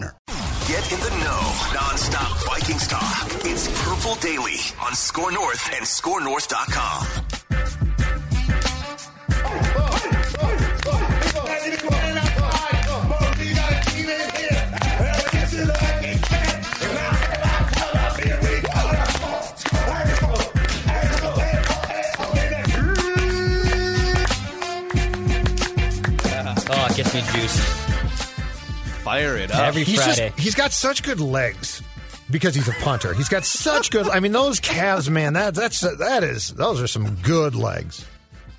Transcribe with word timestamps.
Get 0.00 0.92
in 0.92 1.00
the 1.00 1.10
know. 1.24 1.52
Non-stop 1.72 2.36
Vikings 2.44 2.86
talk. 2.86 3.28
It's 3.46 3.66
Purple 3.82 4.14
Daily 4.16 4.56
on 4.82 4.94
Score 4.94 5.32
North 5.32 5.70
and 5.72 5.84
ScoreNorth.com. 5.86 7.06
Oh, 26.68 26.86
it 26.90 26.96
gets 26.96 27.14
me 27.14 27.22
juiced. 27.32 27.75
Fire 29.06 29.36
it 29.36 29.52
up. 29.52 29.60
Every 29.60 29.84
He's 29.84 30.02
Friday. 30.02 30.30
just 30.30 30.40
he's 30.40 30.54
got 30.56 30.72
such 30.72 31.04
good 31.04 31.20
legs 31.20 31.80
because 32.28 32.56
he's 32.56 32.66
a 32.66 32.72
punter. 32.82 33.14
He's 33.14 33.28
got 33.28 33.44
such 33.44 33.92
good. 33.92 34.08
I 34.08 34.18
mean, 34.18 34.32
those 34.32 34.58
calves, 34.58 35.08
man. 35.08 35.34
That 35.34 35.54
that's 35.54 35.80
that 35.80 36.24
is 36.24 36.48
those 36.48 36.82
are 36.82 36.88
some 36.88 37.14
good 37.22 37.54
legs. 37.54 38.04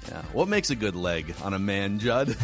Yeah. 0.08 0.22
What 0.32 0.48
makes 0.48 0.70
a 0.70 0.76
good 0.78 0.96
leg 0.96 1.36
on 1.44 1.54
a 1.54 1.60
man, 1.60 2.00
Judd? 2.00 2.38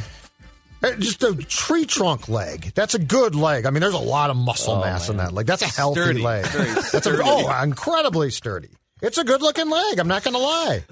Uh, 0.83 0.91
Just 0.95 1.23
a 1.23 1.33
tree 1.33 1.85
trunk 1.85 2.27
leg. 2.27 2.73
That's 2.75 2.93
a 2.93 2.99
good 2.99 3.35
leg. 3.35 3.65
I 3.65 3.69
mean, 3.69 3.79
there's 3.79 3.93
a 3.93 3.97
lot 3.99 4.29
of 4.29 4.35
muscle 4.35 4.81
mass 4.81 5.07
in 5.07 5.15
that 5.15 5.31
leg. 5.31 5.45
That's 5.45 5.61
a 5.61 5.67
healthy 5.67 6.01
Sturdy. 6.01 6.21
leg. 6.21 6.45
Very 6.47 6.73
That's 6.73 7.07
a, 7.07 7.21
oh, 7.23 7.63
incredibly 7.63 8.31
sturdy. 8.31 8.67
It's 9.01 9.17
a 9.17 9.23
good 9.23 9.41
looking 9.41 9.69
leg. 9.69 9.97
I'm 9.97 10.09
not 10.09 10.25
going 10.25 10.33
to 10.33 10.41
lie. 10.41 10.83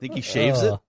Think 0.00 0.14
he 0.14 0.22
shaves 0.22 0.62
it? 0.62 0.80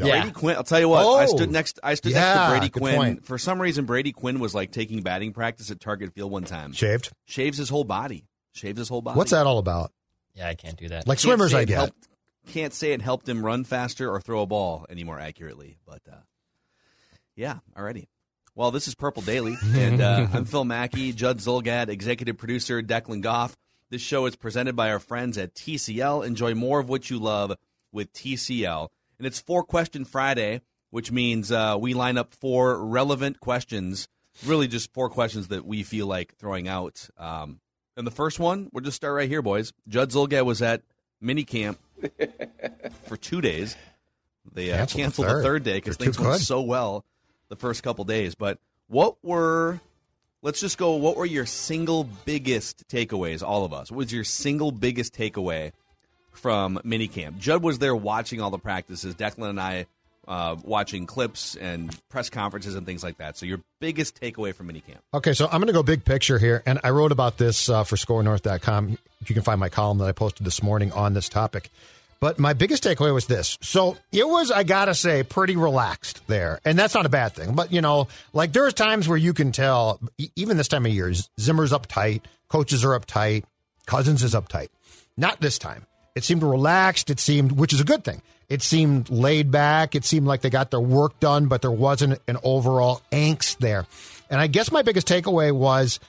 Uh, 0.00 0.04
Yeah. 0.06 0.20
Brady 0.20 0.32
Quinn. 0.32 0.56
I'll 0.56 0.64
tell 0.64 0.80
you 0.80 0.88
what. 0.88 1.00
I 1.00 1.24
Oh. 1.24 1.26
stood 1.36 1.50
next. 1.50 1.78
I 1.82 1.94
stood 1.94 2.12
next 2.12 2.38
to 2.44 2.50
Brady 2.50 2.68
Quinn. 2.70 2.94
point. 2.96 3.24
For 3.26 3.38
some 3.38 3.60
reason, 3.60 3.84
Brady 3.86 4.12
Quinn 4.12 4.38
was 4.38 4.54
like 4.54 4.70
taking 4.72 5.02
batting 5.02 5.32
practice 5.32 5.70
at 5.70 5.80
Target 5.80 6.12
Field 6.14 6.30
one 6.30 6.44
time. 6.44 6.72
Shaved. 6.72 7.10
Shaves 7.26 7.58
his 7.58 7.68
whole 7.68 7.84
body. 7.84 8.26
Shaves 8.52 8.78
his 8.78 8.88
whole 8.88 9.02
body. 9.02 9.16
What's 9.16 9.30
that 9.30 9.46
all 9.46 9.58
about? 9.58 9.92
Yeah, 10.34 10.48
I 10.48 10.54
can't 10.54 10.76
do 10.76 10.88
that. 10.88 11.06
Like 11.08 11.18
Can't 11.18 11.20
swimmers, 11.20 11.54
I 11.54 11.62
it 11.62 11.66
get. 11.66 11.76
Helped, 11.78 12.08
can't 12.48 12.72
say 12.74 12.92
it 12.92 13.02
helped 13.02 13.28
him 13.28 13.44
run 13.44 13.64
faster 13.64 14.10
or 14.10 14.20
throw 14.20 14.42
a 14.42 14.46
ball 14.46 14.86
any 14.88 15.04
more 15.04 15.18
accurately, 15.18 15.78
but 15.86 16.00
uh, 16.10 16.16
yeah, 17.36 17.58
alrighty. 17.76 18.06
Well, 18.54 18.70
this 18.70 18.88
is 18.88 18.94
Purple 18.94 19.22
Daily, 19.22 19.56
and 19.74 20.00
uh, 20.00 20.26
I'm 20.32 20.44
Phil 20.44 20.64
Mackey, 20.64 21.12
Judd 21.12 21.38
Zulgad, 21.38 21.88
executive 21.88 22.36
producer 22.38 22.82
Declan 22.82 23.20
Goff. 23.22 23.56
This 23.90 24.02
show 24.02 24.26
is 24.26 24.36
presented 24.36 24.76
by 24.76 24.90
our 24.90 24.98
friends 24.98 25.38
at 25.38 25.54
TCL. 25.54 26.26
Enjoy 26.26 26.54
more 26.54 26.78
of 26.80 26.88
what 26.88 27.08
you 27.10 27.18
love 27.18 27.54
with 27.92 28.12
TCL, 28.12 28.88
and 29.18 29.26
it's 29.26 29.40
Four 29.40 29.64
Question 29.64 30.04
Friday, 30.04 30.60
which 30.90 31.10
means 31.12 31.52
uh, 31.52 31.76
we 31.78 31.94
line 31.94 32.16
up 32.18 32.34
four 32.34 32.84
relevant 32.84 33.40
questions. 33.40 34.08
Really, 34.46 34.68
just 34.68 34.92
four 34.92 35.10
questions 35.10 35.48
that 35.48 35.64
we 35.64 35.82
feel 35.82 36.06
like 36.06 36.34
throwing 36.36 36.68
out. 36.68 37.08
Um, 37.18 37.60
and 37.96 38.06
the 38.06 38.12
first 38.12 38.38
one, 38.38 38.68
we'll 38.72 38.84
just 38.84 38.96
start 38.96 39.14
right 39.14 39.28
here, 39.28 39.42
boys. 39.42 39.72
Judd 39.88 40.10
Zulgad 40.10 40.44
was 40.44 40.62
at 40.62 40.82
mini 41.20 41.42
camp 41.44 41.78
for 43.06 43.16
two 43.16 43.40
days. 43.40 43.76
They 44.52 44.70
uh, 44.72 44.76
Canceled 44.76 44.98
the 44.98 45.02
canceled 45.02 45.26
the 45.26 45.30
third. 45.30 45.42
third 45.42 45.62
day 45.64 45.74
because 45.74 45.96
things 45.96 46.18
went 46.18 46.40
so 46.40 46.60
well 46.60 47.04
the 47.48 47.56
first 47.56 47.82
couple 47.82 48.04
days. 48.04 48.34
But 48.36 48.58
what 48.86 49.16
were, 49.22 49.80
let's 50.42 50.60
just 50.60 50.78
go, 50.78 50.92
what 50.94 51.16
were 51.16 51.26
your 51.26 51.44
single 51.46 52.04
biggest 52.24 52.86
takeaways, 52.88 53.42
all 53.42 53.64
of 53.64 53.72
us? 53.72 53.90
What 53.90 53.98
was 53.98 54.12
your 54.12 54.24
single 54.24 54.70
biggest 54.70 55.14
takeaway 55.14 55.72
from 56.38 56.78
minicamp? 56.84 57.38
Judd 57.38 57.62
was 57.62 57.78
there 57.78 57.94
watching 57.94 58.40
all 58.40 58.50
the 58.50 58.58
practices. 58.58 59.14
Declan 59.14 59.50
and 59.50 59.60
I 59.60 59.86
uh, 60.26 60.56
watching 60.62 61.06
clips 61.06 61.56
and 61.56 61.96
press 62.08 62.30
conferences 62.30 62.74
and 62.74 62.86
things 62.86 63.02
like 63.02 63.18
that. 63.18 63.36
So 63.36 63.46
your 63.46 63.60
biggest 63.80 64.20
takeaway 64.20 64.54
from 64.54 64.68
minicamp. 64.68 64.98
Okay, 65.14 65.32
so 65.32 65.46
I'm 65.46 65.60
going 65.60 65.68
to 65.68 65.72
go 65.72 65.82
big 65.82 66.04
picture 66.04 66.38
here, 66.38 66.62
and 66.66 66.78
I 66.84 66.90
wrote 66.90 67.12
about 67.12 67.38
this 67.38 67.68
uh, 67.68 67.84
for 67.84 67.96
ScoreNorth.com. 67.96 68.98
You 69.26 69.34
can 69.34 69.42
find 69.42 69.58
my 69.58 69.68
column 69.68 69.98
that 69.98 70.06
I 70.06 70.12
posted 70.12 70.46
this 70.46 70.62
morning 70.62 70.92
on 70.92 71.14
this 71.14 71.28
topic. 71.28 71.70
But 72.20 72.38
my 72.38 72.52
biggest 72.52 72.82
takeaway 72.82 73.14
was 73.14 73.26
this. 73.26 73.56
So 73.60 73.96
it 74.10 74.26
was, 74.26 74.50
I 74.50 74.64
gotta 74.64 74.94
say, 74.94 75.22
pretty 75.22 75.54
relaxed 75.54 76.26
there, 76.26 76.58
and 76.64 76.76
that's 76.76 76.94
not 76.94 77.06
a 77.06 77.08
bad 77.08 77.32
thing. 77.32 77.54
But 77.54 77.72
you 77.72 77.80
know, 77.80 78.08
like 78.32 78.52
there's 78.52 78.74
times 78.74 79.06
where 79.06 79.16
you 79.16 79.32
can 79.32 79.52
tell, 79.52 80.00
even 80.34 80.56
this 80.56 80.66
time 80.66 80.84
of 80.84 80.92
year, 80.92 81.12
Zimmer's 81.38 81.70
uptight, 81.70 82.22
coaches 82.48 82.84
are 82.84 82.98
uptight, 82.98 83.44
Cousins 83.88 84.22
is 84.22 84.34
uptight. 84.34 84.68
Not 85.16 85.40
this 85.40 85.58
time. 85.58 85.86
It 86.18 86.24
seemed 86.24 86.42
relaxed. 86.42 87.10
It 87.10 87.20
seemed, 87.20 87.52
which 87.52 87.72
is 87.72 87.80
a 87.80 87.84
good 87.84 88.04
thing. 88.04 88.20
It 88.48 88.62
seemed 88.62 89.10
laid 89.10 89.50
back. 89.50 89.94
It 89.94 90.04
seemed 90.04 90.26
like 90.26 90.40
they 90.40 90.50
got 90.50 90.70
their 90.70 90.80
work 90.80 91.18
done, 91.20 91.46
but 91.46 91.62
there 91.62 91.70
wasn't 91.70 92.20
an 92.26 92.38
overall 92.42 93.02
angst 93.12 93.58
there. 93.58 93.86
And 94.30 94.40
I 94.40 94.46
guess 94.46 94.72
my 94.72 94.82
biggest 94.82 95.06
takeaway 95.06 95.52
was 95.52 96.00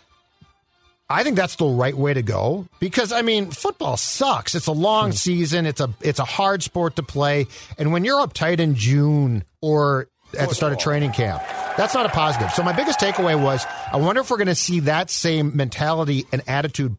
I 1.09 1.24
think 1.24 1.36
that's 1.36 1.56
the 1.56 1.66
right 1.66 1.96
way 1.96 2.14
to 2.14 2.22
go 2.22 2.68
because 2.80 3.12
I 3.12 3.24
mean 3.24 3.50
football 3.50 3.98
sucks. 3.98 4.53
It's 4.53 4.68
a 4.68 4.72
long 4.72 5.09
hmm. 5.09 5.16
season. 5.16 5.66
It's 5.66 5.81
a 5.81 5.90
it's 6.02 6.19
a 6.19 6.25
hard 6.25 6.62
sport 6.62 6.98
to 6.98 7.03
play, 7.03 7.48
and 7.78 7.92
when 7.92 8.06
you're 8.06 8.25
uptight 8.25 8.59
in 8.59 8.75
June 8.75 9.44
or 9.62 10.08
at 10.38 10.50
the 10.50 10.56
start 10.56 10.72
of 10.72 10.80
training 10.80 11.12
camp, 11.12 11.42
that's 11.75 11.96
not 11.96 12.06
a 12.06 12.09
positive. 12.09 12.52
So 12.52 12.62
my 12.62 12.74
biggest 12.74 13.00
takeaway 13.00 13.42
was 13.42 13.66
I 13.92 13.98
wonder 13.98 14.22
if 14.22 14.30
we're 14.30 14.38
going 14.38 14.48
to 14.48 14.56
see 14.56 14.81
that 14.81 15.09
same 15.09 15.58
mentality 15.58 16.28
and 16.31 16.44
attitude 16.48 16.96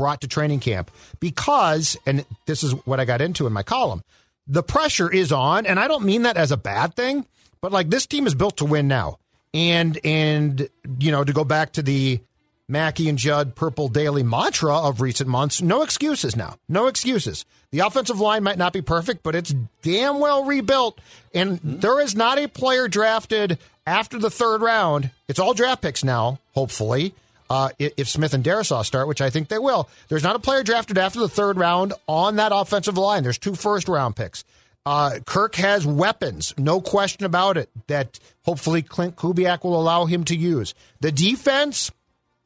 brought 0.00 0.22
to 0.22 0.28
training 0.28 0.60
camp 0.60 0.90
because, 1.20 1.98
and 2.06 2.24
this 2.46 2.62
is 2.62 2.72
what 2.86 2.98
I 2.98 3.04
got 3.04 3.20
into 3.20 3.46
in 3.46 3.52
my 3.52 3.62
column, 3.62 4.02
the 4.46 4.62
pressure 4.62 5.12
is 5.12 5.30
on, 5.30 5.66
and 5.66 5.78
I 5.78 5.88
don't 5.88 6.06
mean 6.06 6.22
that 6.22 6.38
as 6.38 6.50
a 6.50 6.56
bad 6.56 6.94
thing, 6.94 7.26
but 7.60 7.70
like 7.70 7.90
this 7.90 8.06
team 8.06 8.26
is 8.26 8.34
built 8.34 8.56
to 8.56 8.64
win 8.64 8.88
now, 8.88 9.18
and 9.52 9.98
and 10.02 10.70
you 10.98 11.12
know 11.12 11.22
to 11.22 11.34
go 11.34 11.44
back 11.44 11.72
to 11.72 11.82
the 11.82 12.18
Mackey 12.66 13.10
and 13.10 13.18
Judd 13.18 13.54
Purple 13.54 13.88
Daily 13.88 14.22
mantra 14.22 14.74
of 14.74 15.02
recent 15.02 15.28
months. 15.28 15.60
No 15.60 15.82
excuses 15.82 16.34
now. 16.34 16.56
No 16.66 16.86
excuses. 16.86 17.44
The 17.70 17.80
offensive 17.80 18.20
line 18.20 18.42
might 18.42 18.56
not 18.56 18.72
be 18.72 18.80
perfect, 18.80 19.22
but 19.22 19.34
it's 19.34 19.54
damn 19.82 20.18
well 20.18 20.44
rebuilt. 20.44 20.98
And 21.34 21.58
mm-hmm. 21.58 21.80
there 21.80 22.00
is 22.00 22.16
not 22.16 22.38
a 22.38 22.48
player 22.48 22.88
drafted 22.88 23.58
after 23.86 24.18
the 24.18 24.30
third 24.30 24.62
round. 24.62 25.10
It's 25.28 25.38
all 25.38 25.52
draft 25.52 25.82
picks 25.82 26.02
now, 26.02 26.38
hopefully. 26.54 27.12
Uh, 27.50 27.70
if 27.78 28.08
Smith 28.08 28.32
and 28.32 28.44
Darrisaw 28.44 28.84
start, 28.84 29.08
which 29.08 29.20
I 29.20 29.28
think 29.28 29.48
they 29.48 29.58
will, 29.58 29.88
there's 30.08 30.22
not 30.22 30.36
a 30.36 30.38
player 30.38 30.62
drafted 30.62 30.96
after 30.96 31.18
the 31.18 31.28
third 31.28 31.58
round 31.58 31.92
on 32.06 32.36
that 32.36 32.52
offensive 32.54 32.96
line. 32.96 33.24
There's 33.24 33.38
two 33.38 33.56
first 33.56 33.88
round 33.88 34.14
picks. 34.14 34.44
Uh, 34.86 35.18
Kirk 35.26 35.56
has 35.56 35.84
weapons, 35.84 36.54
no 36.56 36.80
question 36.80 37.26
about 37.26 37.58
it, 37.58 37.68
that 37.88 38.18
hopefully 38.44 38.82
Klint 38.82 39.16
Kubiak 39.16 39.62
will 39.64 39.78
allow 39.78 40.06
him 40.06 40.24
to 40.24 40.36
use. 40.36 40.74
The 41.00 41.12
defense, 41.12 41.90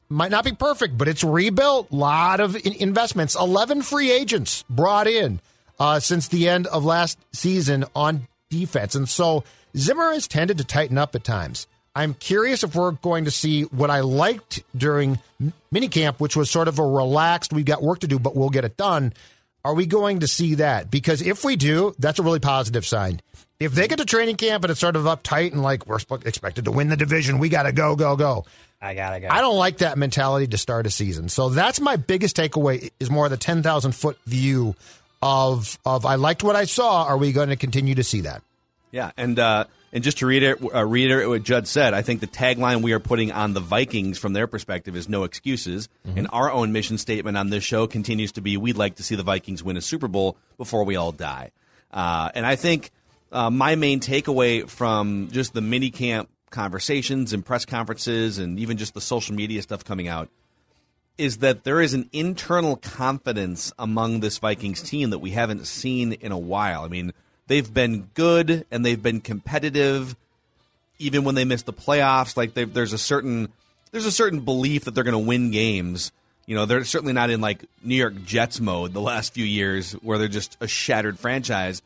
might 0.09 0.31
not 0.31 0.43
be 0.43 0.51
perfect, 0.51 0.97
but 0.97 1.07
it's 1.07 1.23
rebuilt. 1.23 1.91
A 1.91 1.95
lot 1.95 2.39
of 2.39 2.55
in- 2.55 2.73
investments. 2.73 3.35
11 3.35 3.81
free 3.81 4.11
agents 4.11 4.63
brought 4.69 5.07
in 5.07 5.39
uh, 5.79 5.99
since 5.99 6.27
the 6.27 6.49
end 6.49 6.67
of 6.67 6.85
last 6.85 7.17
season 7.31 7.85
on 7.95 8.27
defense. 8.49 8.95
And 8.95 9.09
so 9.09 9.43
Zimmer 9.75 10.13
has 10.13 10.27
tended 10.27 10.57
to 10.57 10.63
tighten 10.63 10.97
up 10.97 11.15
at 11.15 11.23
times. 11.23 11.67
I'm 11.95 12.13
curious 12.13 12.63
if 12.63 12.75
we're 12.75 12.91
going 12.91 13.25
to 13.25 13.31
see 13.31 13.63
what 13.63 13.89
I 13.89 14.01
liked 14.01 14.63
during 14.75 15.19
m- 15.39 15.53
minicamp, 15.73 16.19
which 16.19 16.35
was 16.35 16.51
sort 16.51 16.67
of 16.67 16.77
a 16.77 16.83
relaxed, 16.83 17.53
we've 17.53 17.65
got 17.65 17.81
work 17.81 17.99
to 17.99 18.07
do, 18.07 18.19
but 18.19 18.35
we'll 18.35 18.49
get 18.49 18.65
it 18.65 18.75
done. 18.75 19.13
Are 19.63 19.73
we 19.73 19.85
going 19.85 20.19
to 20.19 20.27
see 20.27 20.55
that? 20.55 20.91
Because 20.91 21.21
if 21.21 21.43
we 21.43 21.55
do, 21.55 21.95
that's 21.97 22.19
a 22.19 22.23
really 22.23 22.39
positive 22.39 22.85
sign. 22.85 23.21
If 23.59 23.71
they 23.71 23.87
get 23.87 23.97
to 23.99 24.05
training 24.05 24.35
camp 24.35 24.63
and 24.63 24.71
it's 24.71 24.81
sort 24.81 24.97
of 24.97 25.03
uptight 25.05 25.53
and 25.53 25.63
like 25.63 25.87
we're 25.87 25.99
expected 26.25 26.65
to 26.65 26.71
win 26.71 26.89
the 26.89 26.97
division, 26.97 27.39
we 27.39 27.49
got 27.49 27.63
to 27.63 27.71
go, 27.71 27.95
go, 27.95 28.15
go. 28.15 28.45
I 28.81 28.93
gotta 28.93 29.19
go. 29.19 29.29
I 29.31 29.41
don't 29.41 29.57
like 29.57 29.77
that 29.77 29.97
mentality 29.97 30.47
to 30.47 30.57
start 30.57 30.85
a 30.85 30.91
season. 30.91 31.29
So 31.29 31.49
that's 31.49 31.79
my 31.79 31.95
biggest 31.95 32.35
takeaway 32.35 32.91
is 32.99 33.09
more 33.09 33.27
the 33.29 33.37
10,000 33.37 33.93
foot 33.93 34.17
view 34.25 34.75
of 35.21 35.79
of 35.85 36.05
I 36.05 36.15
liked 36.15 36.43
what 36.43 36.55
I 36.55 36.65
saw. 36.65 37.05
Are 37.05 37.17
we 37.17 37.31
going 37.31 37.49
to 37.49 37.55
continue 37.55 37.95
to 37.95 38.03
see 38.03 38.21
that? 38.21 38.43
Yeah, 38.91 39.11
and 39.17 39.39
uh, 39.39 39.65
and 39.95 40.03
just 40.03 40.17
to 40.17 40.25
reiterate, 40.25 40.61
uh, 40.75 40.85
reiterate 40.85 41.29
what 41.29 41.43
Judd 41.43 41.69
said, 41.69 41.93
I 41.93 42.01
think 42.01 42.19
the 42.19 42.27
tagline 42.27 42.81
we 42.81 42.91
are 42.91 42.99
putting 42.99 43.31
on 43.31 43.53
the 43.53 43.61
Vikings 43.61 44.19
from 44.19 44.33
their 44.33 44.45
perspective 44.45 44.93
is 44.93 45.07
"No 45.07 45.23
excuses," 45.23 45.87
and 46.17 46.27
our 46.33 46.51
own 46.51 46.73
mission 46.73 46.97
statement 46.97 47.37
on 47.37 47.49
this 47.49 47.63
show 47.63 47.87
continues 47.87 48.33
to 48.33 48.41
be: 48.41 48.57
We'd 48.57 48.75
like 48.75 48.95
to 48.95 49.03
see 49.03 49.15
the 49.15 49.23
Vikings 49.23 49.63
win 49.63 49.77
a 49.77 49.81
Super 49.81 50.09
Bowl 50.09 50.35
before 50.57 50.83
we 50.83 50.97
all 50.97 51.13
die. 51.13 51.51
Uh, 51.91 52.29
and 52.35 52.45
I 52.45 52.57
think 52.57 52.91
uh, 53.31 53.49
my 53.49 53.75
main 53.75 54.01
takeaway 54.01 54.67
from 54.67 55.29
just 55.31 55.53
the 55.53 55.61
mini 55.61 55.91
camp 55.91 56.27
conversations 56.49 57.31
and 57.31 57.45
press 57.45 57.63
conferences, 57.63 58.37
and 58.37 58.59
even 58.59 58.75
just 58.75 58.95
the 58.95 59.01
social 59.01 59.33
media 59.33 59.61
stuff 59.61 59.85
coming 59.85 60.09
out, 60.09 60.27
is 61.17 61.37
that 61.37 61.63
there 61.63 61.79
is 61.79 61.93
an 61.93 62.09
internal 62.11 62.75
confidence 62.75 63.71
among 63.79 64.19
this 64.19 64.39
Vikings 64.39 64.81
team 64.81 65.11
that 65.11 65.19
we 65.19 65.31
haven't 65.31 65.65
seen 65.67 66.11
in 66.11 66.33
a 66.33 66.37
while. 66.37 66.83
I 66.83 66.89
mean, 66.89 67.13
they've 67.47 67.71
been 67.71 68.09
good 68.13 68.65
and 68.71 68.85
they've 68.85 69.01
been 69.01 69.21
competitive, 69.21 70.15
even 70.99 71.23
when 71.23 71.35
they 71.35 71.45
miss 71.45 71.63
the 71.63 71.73
playoffs. 71.73 72.37
Like 72.37 72.53
there's 72.53 72.93
a 72.93 72.97
certain 72.97 73.49
there's 73.91 74.05
a 74.05 74.11
certain 74.11 74.41
belief 74.41 74.85
that 74.85 74.91
they're 74.91 75.03
going 75.03 75.13
to 75.13 75.19
win 75.19 75.51
games. 75.51 76.11
You 76.45 76.55
know, 76.55 76.65
they're 76.65 76.83
certainly 76.83 77.13
not 77.13 77.29
in 77.29 77.41
like 77.41 77.65
New 77.83 77.95
York 77.95 78.23
Jets 78.23 78.59
mode 78.59 78.93
the 78.93 79.01
last 79.01 79.33
few 79.33 79.45
years, 79.45 79.93
where 79.93 80.17
they're 80.17 80.27
just 80.27 80.57
a 80.61 80.67
shattered 80.67 81.17
franchise. 81.17 81.81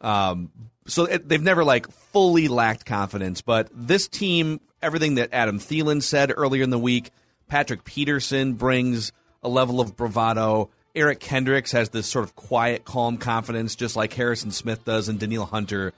Um, 0.00 0.50
so 0.86 1.04
it, 1.04 1.28
they've 1.28 1.42
never 1.42 1.64
like 1.64 1.90
fully 1.90 2.48
lacked 2.48 2.86
confidence, 2.86 3.40
but 3.40 3.68
this 3.72 4.08
team, 4.08 4.60
everything 4.82 5.16
that 5.16 5.30
Adam 5.32 5.58
Thielen 5.58 6.02
said 6.02 6.32
earlier 6.34 6.62
in 6.62 6.70
the 6.70 6.78
week, 6.78 7.10
Patrick 7.48 7.84
Peterson 7.84 8.54
brings 8.54 9.12
a 9.42 9.48
level 9.48 9.80
of 9.80 9.96
bravado. 9.96 10.70
Eric 10.94 11.20
Kendricks 11.20 11.72
has 11.72 11.90
this 11.90 12.06
sort 12.06 12.24
of 12.24 12.36
quiet, 12.36 12.84
calm 12.84 13.16
confidence, 13.16 13.76
just 13.76 13.96
like 13.96 14.12
Harrison 14.12 14.50
Smith 14.50 14.84
does 14.84 15.08
and 15.08 15.18
Danielle 15.18 15.46
Hunter. 15.46 15.92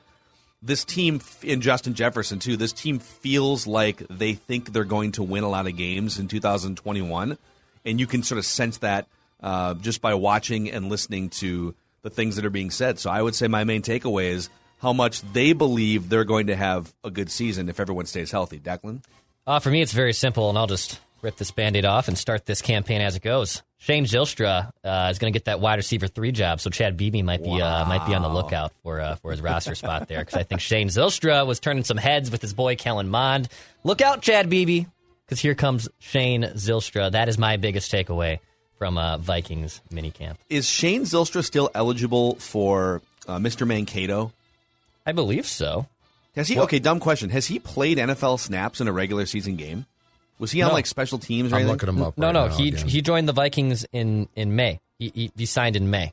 This 0.63 0.85
team, 0.85 1.21
and 1.47 1.61
Justin 1.61 1.95
Jefferson 1.95 2.39
too, 2.39 2.57
this 2.57 2.73
team 2.73 2.99
feels 2.99 3.67
like 3.67 4.07
they 4.09 4.35
think 4.35 4.73
they're 4.73 4.85
going 4.85 5.13
to 5.13 5.23
win 5.23 5.45
a 5.45 5.49
lot 5.49 5.67
of 5.67 5.77
games 5.77 6.19
in 6.19 6.29
2021. 6.29 7.37
And 7.85 8.01
you 8.01 8.07
can 8.07 8.23
sort 8.23 8.39
of 8.39 8.47
sense 8.47 8.79
that 8.79 9.07
uh, 9.43 9.75
just 9.75 10.01
by 10.01 10.15
watching 10.15 10.71
and 10.71 10.89
listening 10.89 11.29
to 11.29 11.75
the 12.03 12.11
things 12.11 12.37
that 12.37 12.45
are 12.45 12.51
being 12.51 12.71
said. 12.71 12.99
So 12.99 13.11
I 13.11 13.21
would 13.21 13.35
say 13.35 13.49
my 13.49 13.65
main 13.65 13.83
takeaway 13.83 14.31
is 14.31 14.49
how 14.79 14.93
much 14.93 15.21
they 15.33 15.53
believe 15.53 16.09
they're 16.09 16.25
going 16.25 16.47
to 16.47 16.57
have 16.57 16.95
a 17.03 17.11
good 17.11 17.31
season 17.31 17.69
if 17.69 17.81
everyone 17.81 18.07
stays 18.07 18.31
healthy. 18.31 18.59
Declan? 18.59 19.03
Uh, 19.47 19.59
for 19.59 19.71
me, 19.71 19.83
it's 19.83 19.93
very 19.93 20.13
simple, 20.13 20.49
and 20.49 20.57
I'll 20.57 20.67
just 20.67 21.01
rip 21.25 21.37
this 21.37 21.51
band-aid 21.51 21.85
off 21.85 22.07
and 22.07 22.17
start 22.17 22.47
this 22.47 22.63
campaign 22.63 23.01
as 23.01 23.17
it 23.17 23.23
goes. 23.23 23.63
Shane 23.79 24.05
Zylstra 24.05 24.71
uh, 24.85 25.09
is 25.11 25.19
going 25.19 25.33
to 25.33 25.37
get 25.37 25.47
that 25.47 25.61
wide 25.61 25.77
receiver 25.77 26.07
three 26.07 26.33
job, 26.33 26.61
so 26.61 26.71
Chad 26.71 26.97
Beebe 26.97 27.23
might 27.23 27.43
be 27.43 27.61
uh, 27.61 27.85
might 27.85 28.07
be 28.07 28.15
on 28.15 28.23
the 28.23 28.29
lookout 28.29 28.73
for 28.83 29.01
uh, 29.01 29.17
for 29.17 29.31
his 29.31 29.43
roster 29.43 29.75
spot 29.75 30.09
there 30.09 30.21
because 30.21 30.37
I 30.37 30.43
think 30.43 30.61
Shane 30.61 30.89
Zylstra 30.89 31.47
was 31.47 31.61
turning 31.61 31.85
some 31.85 31.97
heads 31.97 32.31
with 32.31 32.41
his 32.41 32.55
boy 32.55 32.77
Kellen 32.77 33.09
Mond. 33.09 33.49
Look 33.83 34.01
out, 34.01 34.23
Chad 34.23 34.49
Beebe, 34.49 34.87
because 35.27 35.41
here 35.41 35.55
comes 35.55 35.89
Shane 35.99 36.45
Zylstra. 36.45 37.13
That 37.13 37.29
is 37.29 37.37
my 37.37 37.57
biggest 37.59 37.93
takeaway 37.93 38.39
from 38.79 38.97
uh, 38.97 39.19
Vikings 39.19 39.83
minicamp. 39.93 40.37
Is 40.49 40.67
Shane 40.67 41.03
Zylstra 41.03 41.45
still 41.45 41.71
eligible 41.75 42.37
for 42.37 43.03
uh, 43.29 43.37
Mr. 43.37 43.67
Mankato? 43.67 44.33
I 45.05 45.13
believe 45.13 45.47
so. 45.47 45.87
Has 46.37 46.49
he? 46.49 46.59
Okay, 46.59 46.79
dumb 46.79 47.01
question. 47.01 47.31
Has 47.31 47.47
he 47.47 47.59
played 47.59 47.99
NFL 47.99 48.41
snaps 48.41 48.81
in 48.81 48.89
a 48.89 48.93
regular 48.93 49.27
season 49.27 49.57
game? 49.57 49.85
Was 50.39 50.51
he 50.51 50.63
on 50.63 50.69
No. 50.69 50.75
like 50.75 50.87
special 50.87 51.19
teams 51.19 51.53
or 51.53 51.57
I'm 51.57 51.63
anything? 51.63 51.73
looking 51.73 51.89
him 51.89 52.03
up. 52.03 52.19
No, 52.19 52.27
right 52.27 52.33
no, 52.33 52.49
now 52.49 52.55
he 52.57 52.69
again. 52.69 52.89
he 52.89 53.03
joined 53.03 53.29
the 53.29 53.33
Vikings 53.33 53.87
in 53.93 54.29
in 54.35 54.55
May. 54.57 54.81
He 54.99 55.11
he, 55.15 55.31
he 55.37 55.47
signed 55.47 55.77
in 55.77 55.91
May. 55.91 56.13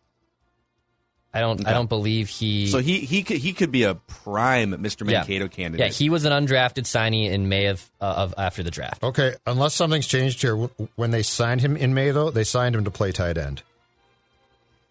I 1.33 1.39
don't 1.39 1.65
I 1.65 1.71
don't 1.73 1.87
believe 1.87 2.27
he. 2.27 2.67
So 2.67 2.79
he 2.79 2.99
he 2.99 3.23
could 3.23 3.37
he 3.37 3.53
could 3.53 3.71
be 3.71 3.83
a 3.83 3.95
prime 3.95 4.71
Mr. 4.73 5.09
yeah. 5.09 5.19
Mankato 5.19 5.47
candidate. 5.47 5.85
Yeah, 5.87 5.91
he 5.91 6.09
was 6.09 6.25
an 6.25 6.33
undrafted 6.33 6.83
signee 6.83 7.31
in 7.31 7.47
May 7.47 7.67
of 7.67 7.89
uh, 8.01 8.05
of 8.17 8.33
after 8.37 8.63
the 8.63 8.71
draft. 8.71 9.01
Okay, 9.01 9.35
unless 9.47 9.73
something's 9.73 10.07
changed 10.07 10.41
here. 10.41 10.51
W- 10.57 10.89
When 10.97 11.11
they 11.11 11.23
signed 11.23 11.61
him 11.61 11.77
in 11.77 11.93
May, 11.93 12.11
though, 12.11 12.31
they 12.31 12.43
signed 12.43 12.75
him 12.75 12.83
to 12.83 12.91
play 12.91 13.13
tight 13.13 13.37
end, 13.37 13.63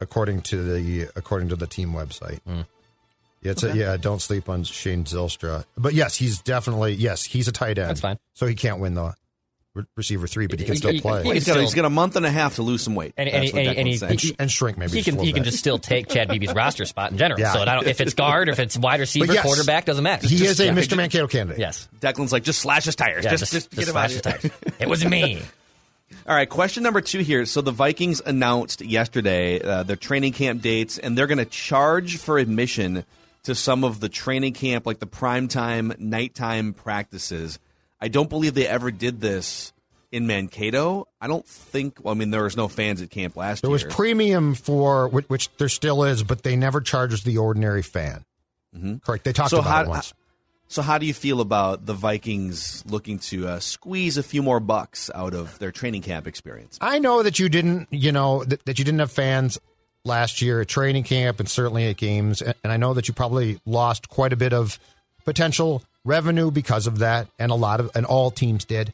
according 0.01 0.41
to 0.43 0.63
the 0.63 1.11
according 1.15 1.51
to 1.51 1.57
the 1.57 1.67
team 1.67 1.93
website. 1.93 2.41
Yeah, 3.43 3.53
it's 3.53 3.63
a, 3.63 3.75
yeah. 3.77 3.97
Don't 3.97 4.21
sleep 4.21 4.49
on 4.49 4.65
Shane 4.65 5.05
Zylstra, 5.05 5.65
but 5.77 5.95
yes, 5.95 6.15
he's 6.17 6.41
definitely 6.43 6.93
yes, 6.95 7.25
he's 7.25 7.49
a 7.49 7.53
tight 7.53 7.79
end. 7.79 7.89
That's 7.91 8.01
fine. 8.01 8.19
So 8.35 8.47
he 8.47 8.55
can't 8.55 8.81
win 8.81 8.93
the 8.95 9.15
re- 9.75 9.85
receiver 9.97 10.27
three, 10.27 10.47
but 10.47 10.59
he 10.59 10.67
can 10.67 10.75
He- 10.75 10.79
still 10.79 10.93
he- 10.93 11.01
play 11.01 11.23
Well, 11.23 11.33
he's 11.33 11.47
got 11.47 11.53
still- 11.53 11.63
he's 11.63 11.73
got 11.75 11.87
a 11.87 11.91
month 11.91 12.17
and 12.17 12.27
a 12.27 12.31
half 12.31 12.57
to 12.57 12.63
lose 12.63 12.83
some 12.83 12.95
weight. 12.95 13.15
And- 13.17 13.29
and 13.31 13.43
That's 13.43 13.53
he- 13.53 13.57
what 13.59 13.67
and 13.69 13.79
and 13.79 13.89
he- 13.89 14.05
and, 14.07 14.21
sh- 14.21 14.33
and 14.39 14.51
shrink 14.53 14.77
maybe. 14.77 14.93
He 14.93 15.03
can 15.03 15.15
he 15.15 15.21
little 15.21 15.35
can 15.37 15.45
just 15.45 15.59
still 15.59 15.79
take 15.79 16.09
Chad 16.09 16.29
Beebe's 16.29 16.53
roster 16.53 16.85
spot 16.85 17.13
in 17.13 17.19
general. 17.19 17.41
Yeah. 17.41 17.53
So 17.55 17.61
I 17.63 17.65
don't, 17.77 17.87
if 17.87 18.03
it's 18.03 18.13
guard, 18.13 18.49
or 18.49 18.53
if 18.53 18.59
it's 18.59 18.77
wide 18.77 19.01
receiver, 19.01 19.33
yes, 19.33 19.43
quarterback, 19.43 19.87
doesn't 19.87 20.05
matter. 20.05 20.27
He 20.27 20.37
Just- 20.37 20.51
is 20.51 20.61
a 20.61 20.67
yeah. 20.67 20.73
Mr. 20.73 20.97
Mankato 20.99 21.27
candidate. 21.27 21.61
Yes. 21.61 21.89
Declan's 22.01 22.33
like 22.33 22.43
just 22.45 22.61
slash 22.61 22.85
his 22.85 22.95
tires. 22.97 23.25
Yeah, 23.25 23.31
just, 23.31 23.53
just, 23.53 23.71
just, 23.71 23.71
just 23.71 23.89
him 23.89 23.93
slash 23.93 24.17
of 24.17 24.23
the 24.23 24.31
here. 24.33 24.41
tires. 24.51 24.75
It 24.81 24.89
was 24.89 25.03
me. 25.05 25.41
All 26.27 26.35
right, 26.35 26.49
question 26.49 26.83
number 26.83 27.01
two 27.01 27.21
here. 27.21 27.47
So 27.47 27.61
the 27.63 27.71
Vikings 27.73 28.21
announced 28.25 28.83
yesterday 28.83 29.61
uh, 29.63 29.85
their 29.85 29.97
training 29.97 30.33
camp 30.33 30.61
dates, 30.61 30.99
and 30.99 31.17
they're 31.17 31.27
going 31.29 31.39
to 31.39 31.45
charge 31.47 32.19
for 32.19 32.37
admission 32.39 33.05
to 33.45 33.55
some 33.55 33.85
of 33.85 34.01
the 34.01 34.09
training 34.09 34.53
camp, 34.53 34.87
like 34.87 34.99
the 34.99 35.07
primetime, 35.07 35.99
nighttime 35.99 36.73
practices. 36.75 37.59
I 38.01 38.09
don't 38.09 38.29
believe 38.31 38.55
they 38.55 38.67
ever 38.67 38.91
did 38.91 39.21
this 39.21 39.73
in 40.13 40.27
Mankato. 40.27 41.07
I 41.21 41.27
don't 41.29 41.47
think. 41.47 41.99
Well, 42.03 42.15
I 42.15 42.17
mean, 42.19 42.31
there 42.31 42.43
was 42.45 42.57
no 42.57 42.69
fans 42.69 43.01
at 43.03 43.11
camp 43.11 43.37
last 43.37 43.59
year. 43.63 43.69
There 43.69 43.73
was 43.73 43.85
premium 43.85 44.55
for 44.55 45.09
which, 45.09 45.29
which 45.29 45.51
there 45.57 45.69
still 45.69 46.05
is, 46.05 46.23
but 46.23 46.43
they 46.43 46.57
never 46.57 46.81
charged 46.81 47.25
the 47.25 47.39
ordinary 47.39 47.83
fan. 47.83 48.25
Correct. 49.05 49.25
They 49.25 49.33
talked 49.33 49.53
Mm-hmm. 49.53 49.57
So 49.57 49.61
about 49.61 49.71
how- 49.71 49.83
it 49.83 49.89
once. 49.89 50.15
so 50.69 50.83
how 50.83 50.99
do 50.99 51.07
you 51.07 51.15
feel 51.15 51.41
about 51.41 51.87
the 51.87 51.93
Vikings 51.95 52.85
looking 52.87 53.19
to 53.21 53.49
uh, 53.49 53.61
squeeze 53.61 54.17
a 54.17 54.23
few 54.23 54.43
more 54.43 54.61
bucks 54.61 55.11
out 55.15 55.35
of 55.35 55.59
their 55.59 55.73
training 55.73 56.03
camp 56.03 56.27
experience? 56.27 56.79
I 56.81 56.99
know 57.01 57.23
that 57.23 57.39
you 57.39 57.49
didn't, 57.49 57.89
you 57.91 58.13
know, 58.13 58.45
that, 58.45 58.65
that 58.67 58.79
you 58.79 58.85
didn't 58.85 59.01
have 59.01 59.11
fans 59.13 59.59
last 60.05 60.43
year 60.43 60.61
at 60.61 60.69
training 60.69 61.05
camp 61.05 61.41
and 61.41 61.49
certainly 61.49 61.89
at 61.89 61.97
games, 61.97 62.43
and 62.43 62.55
I 62.65 62.77
know 62.77 62.95
that 62.95 63.09
you 63.09 63.15
probably 63.15 63.61
lost 63.67 64.09
quite 64.09 64.33
a 64.33 64.37
bit 64.37 64.53
of 64.53 64.79
potential 65.25 65.83
revenue 66.05 66.51
because 66.51 66.87
of 66.87 66.99
that, 66.99 67.29
and 67.39 67.53
a 67.53 67.55
lot 67.55 67.81
of, 67.81 67.91
and 67.95 68.07
all 68.07 68.31
teams 68.31 68.65
did. 68.65 68.93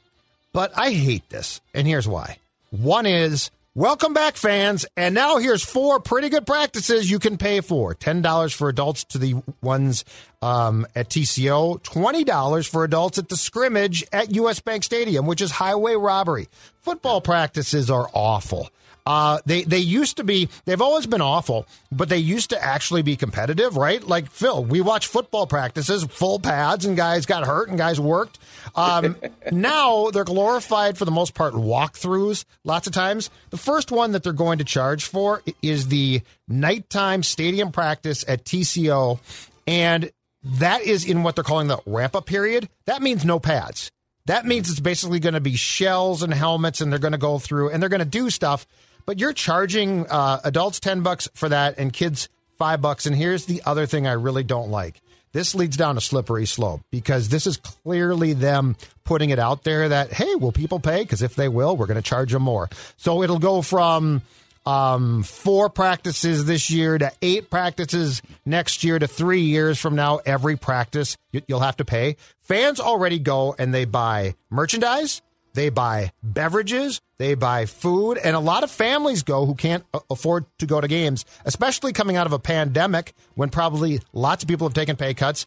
But 0.52 0.72
I 0.76 0.90
hate 0.90 1.28
this, 1.28 1.60
and 1.74 1.86
here's 1.86 2.08
why. 2.08 2.38
One 2.70 3.06
is 3.06 3.50
welcome 3.74 4.14
back, 4.14 4.36
fans, 4.36 4.86
and 4.96 5.14
now 5.14 5.36
here's 5.36 5.62
four 5.62 6.00
pretty 6.00 6.28
good 6.28 6.46
practices 6.46 7.10
you 7.10 7.18
can 7.18 7.36
pay 7.36 7.60
for: 7.60 7.94
ten 7.94 8.22
dollars 8.22 8.52
for 8.52 8.68
adults 8.68 9.04
to 9.04 9.18
the 9.18 9.42
ones 9.62 10.04
um, 10.42 10.86
at 10.96 11.10
TCO, 11.10 11.82
twenty 11.82 12.24
dollars 12.24 12.66
for 12.66 12.84
adults 12.84 13.18
at 13.18 13.28
the 13.28 13.36
scrimmage 13.36 14.04
at 14.12 14.34
US 14.34 14.60
Bank 14.60 14.82
Stadium, 14.82 15.26
which 15.26 15.40
is 15.40 15.50
highway 15.50 15.94
robbery. 15.94 16.48
Football 16.80 17.20
practices 17.20 17.90
are 17.90 18.08
awful. 18.12 18.70
Uh, 19.06 19.38
they 19.46 19.62
they 19.62 19.78
used 19.78 20.16
to 20.16 20.24
be. 20.24 20.48
They've 20.64 20.82
always 20.82 21.06
been 21.06 21.20
awful, 21.20 21.66
but 21.92 22.08
they 22.08 22.18
used 22.18 22.50
to 22.50 22.62
actually 22.62 23.02
be 23.02 23.14
competitive, 23.14 23.76
right? 23.76 24.02
Like 24.02 24.28
Phil, 24.30 24.64
we 24.64 24.80
watch 24.80 25.06
football 25.06 25.46
practices, 25.46 26.04
full 26.04 26.40
pads, 26.40 26.84
and 26.84 26.96
guys 26.96 27.24
got 27.24 27.46
hurt 27.46 27.68
and 27.68 27.78
guys 27.78 28.00
worked. 28.00 28.40
Um, 28.74 29.16
now 29.52 30.10
they're 30.10 30.24
glorified 30.24 30.98
for 30.98 31.04
the 31.04 31.12
most 31.12 31.34
part 31.34 31.54
walkthroughs. 31.54 32.44
Lots 32.64 32.88
of 32.88 32.92
times, 32.92 33.30
the 33.50 33.56
first 33.56 33.92
one 33.92 34.10
that 34.10 34.24
they're 34.24 34.32
going 34.32 34.58
to 34.58 34.64
charge 34.64 35.04
for 35.04 35.40
is 35.62 35.86
the 35.86 36.22
nighttime 36.48 37.22
stadium 37.22 37.70
practice 37.70 38.24
at 38.26 38.44
TCO, 38.44 39.20
and 39.68 40.10
that 40.42 40.82
is 40.82 41.04
in 41.04 41.22
what 41.22 41.36
they're 41.36 41.44
calling 41.44 41.68
the 41.68 41.78
ramp 41.86 42.16
up 42.16 42.26
period. 42.26 42.68
That 42.86 43.02
means 43.02 43.24
no 43.24 43.38
pads. 43.38 43.92
That 44.26 44.44
means 44.44 44.68
it's 44.68 44.80
basically 44.80 45.20
going 45.20 45.34
to 45.34 45.40
be 45.40 45.54
shells 45.54 46.24
and 46.24 46.34
helmets, 46.34 46.80
and 46.80 46.90
they're 46.90 46.98
going 46.98 47.12
to 47.12 47.18
go 47.18 47.38
through 47.38 47.70
and 47.70 47.80
they're 47.80 47.88
going 47.88 48.00
to 48.00 48.04
do 48.04 48.30
stuff. 48.30 48.66
But 49.06 49.18
you're 49.20 49.32
charging 49.32 50.06
uh, 50.08 50.40
adults 50.44 50.80
ten 50.80 51.02
bucks 51.02 51.28
for 51.34 51.48
that, 51.48 51.78
and 51.78 51.92
kids 51.92 52.28
five 52.58 52.80
bucks. 52.82 53.06
And 53.06 53.14
here's 53.14 53.46
the 53.46 53.62
other 53.64 53.86
thing 53.86 54.06
I 54.06 54.12
really 54.12 54.42
don't 54.42 54.70
like. 54.70 55.00
This 55.32 55.54
leads 55.54 55.76
down 55.76 55.96
a 55.98 56.00
slippery 56.00 56.46
slope 56.46 56.80
because 56.90 57.28
this 57.28 57.46
is 57.46 57.58
clearly 57.58 58.32
them 58.32 58.74
putting 59.04 59.30
it 59.30 59.38
out 59.38 59.64
there 59.64 59.88
that 59.90 60.12
hey, 60.12 60.34
will 60.34 60.52
people 60.52 60.80
pay? 60.80 61.02
Because 61.02 61.22
if 61.22 61.34
they 61.36 61.48
will, 61.48 61.76
we're 61.76 61.86
going 61.86 61.96
to 61.96 62.02
charge 62.02 62.32
them 62.32 62.42
more. 62.42 62.68
So 62.96 63.22
it'll 63.22 63.38
go 63.38 63.60
from 63.60 64.22
um, 64.64 65.22
four 65.22 65.68
practices 65.68 66.46
this 66.46 66.70
year 66.70 66.96
to 66.96 67.12
eight 67.22 67.50
practices 67.50 68.22
next 68.46 68.82
year 68.82 68.98
to 68.98 69.06
three 69.06 69.42
years 69.42 69.78
from 69.78 69.94
now. 69.94 70.20
Every 70.24 70.56
practice 70.56 71.16
you- 71.32 71.42
you'll 71.46 71.60
have 71.60 71.76
to 71.76 71.84
pay. 71.84 72.16
Fans 72.40 72.80
already 72.80 73.18
go 73.18 73.54
and 73.58 73.74
they 73.74 73.84
buy 73.84 74.34
merchandise, 74.50 75.20
they 75.56 75.70
buy 75.70 76.12
beverages, 76.22 77.00
they 77.18 77.34
buy 77.34 77.66
food, 77.66 78.18
and 78.18 78.36
a 78.36 78.40
lot 78.40 78.62
of 78.62 78.70
families 78.70 79.24
go 79.24 79.44
who 79.44 79.54
can't 79.54 79.84
afford 80.08 80.44
to 80.58 80.66
go 80.66 80.80
to 80.80 80.86
games, 80.86 81.24
especially 81.44 81.92
coming 81.92 82.16
out 82.16 82.26
of 82.26 82.32
a 82.32 82.38
pandemic 82.38 83.12
when 83.34 83.50
probably 83.50 84.00
lots 84.12 84.44
of 84.44 84.48
people 84.48 84.68
have 84.68 84.74
taken 84.74 84.94
pay 84.94 85.14
cuts 85.14 85.46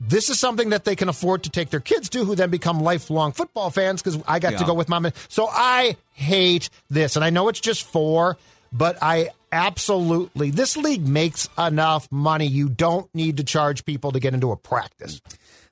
this 0.00 0.30
is 0.30 0.40
something 0.40 0.70
that 0.70 0.84
they 0.84 0.96
can 0.96 1.10
afford 1.10 1.42
to 1.42 1.50
take 1.50 1.68
their 1.68 1.80
kids 1.80 2.08
to, 2.08 2.24
who 2.24 2.34
then 2.34 2.48
become 2.48 2.80
lifelong 2.80 3.32
football 3.32 3.68
fans 3.68 4.02
because 4.02 4.20
I 4.26 4.38
got 4.38 4.58
to 4.58 4.64
go 4.64 4.72
with 4.72 4.88
mom. 4.88 5.04
And, 5.04 5.14
so 5.28 5.46
I 5.46 5.96
hate 6.14 6.70
this, 6.88 7.16
and 7.16 7.24
I 7.24 7.28
know 7.28 7.48
it's 7.48 7.60
just 7.60 7.84
four, 7.84 8.38
but 8.72 8.96
I 9.02 9.28
absolutely 9.52 10.50
this 10.50 10.76
league 10.76 11.06
makes 11.06 11.48
enough 11.58 12.10
money. 12.10 12.46
You 12.46 12.68
don't 12.68 13.12
need 13.14 13.36
to 13.38 13.44
charge 13.44 13.84
people 13.84 14.12
to 14.12 14.20
get 14.20 14.32
into 14.32 14.52
a 14.52 14.56
practice. 14.56 15.20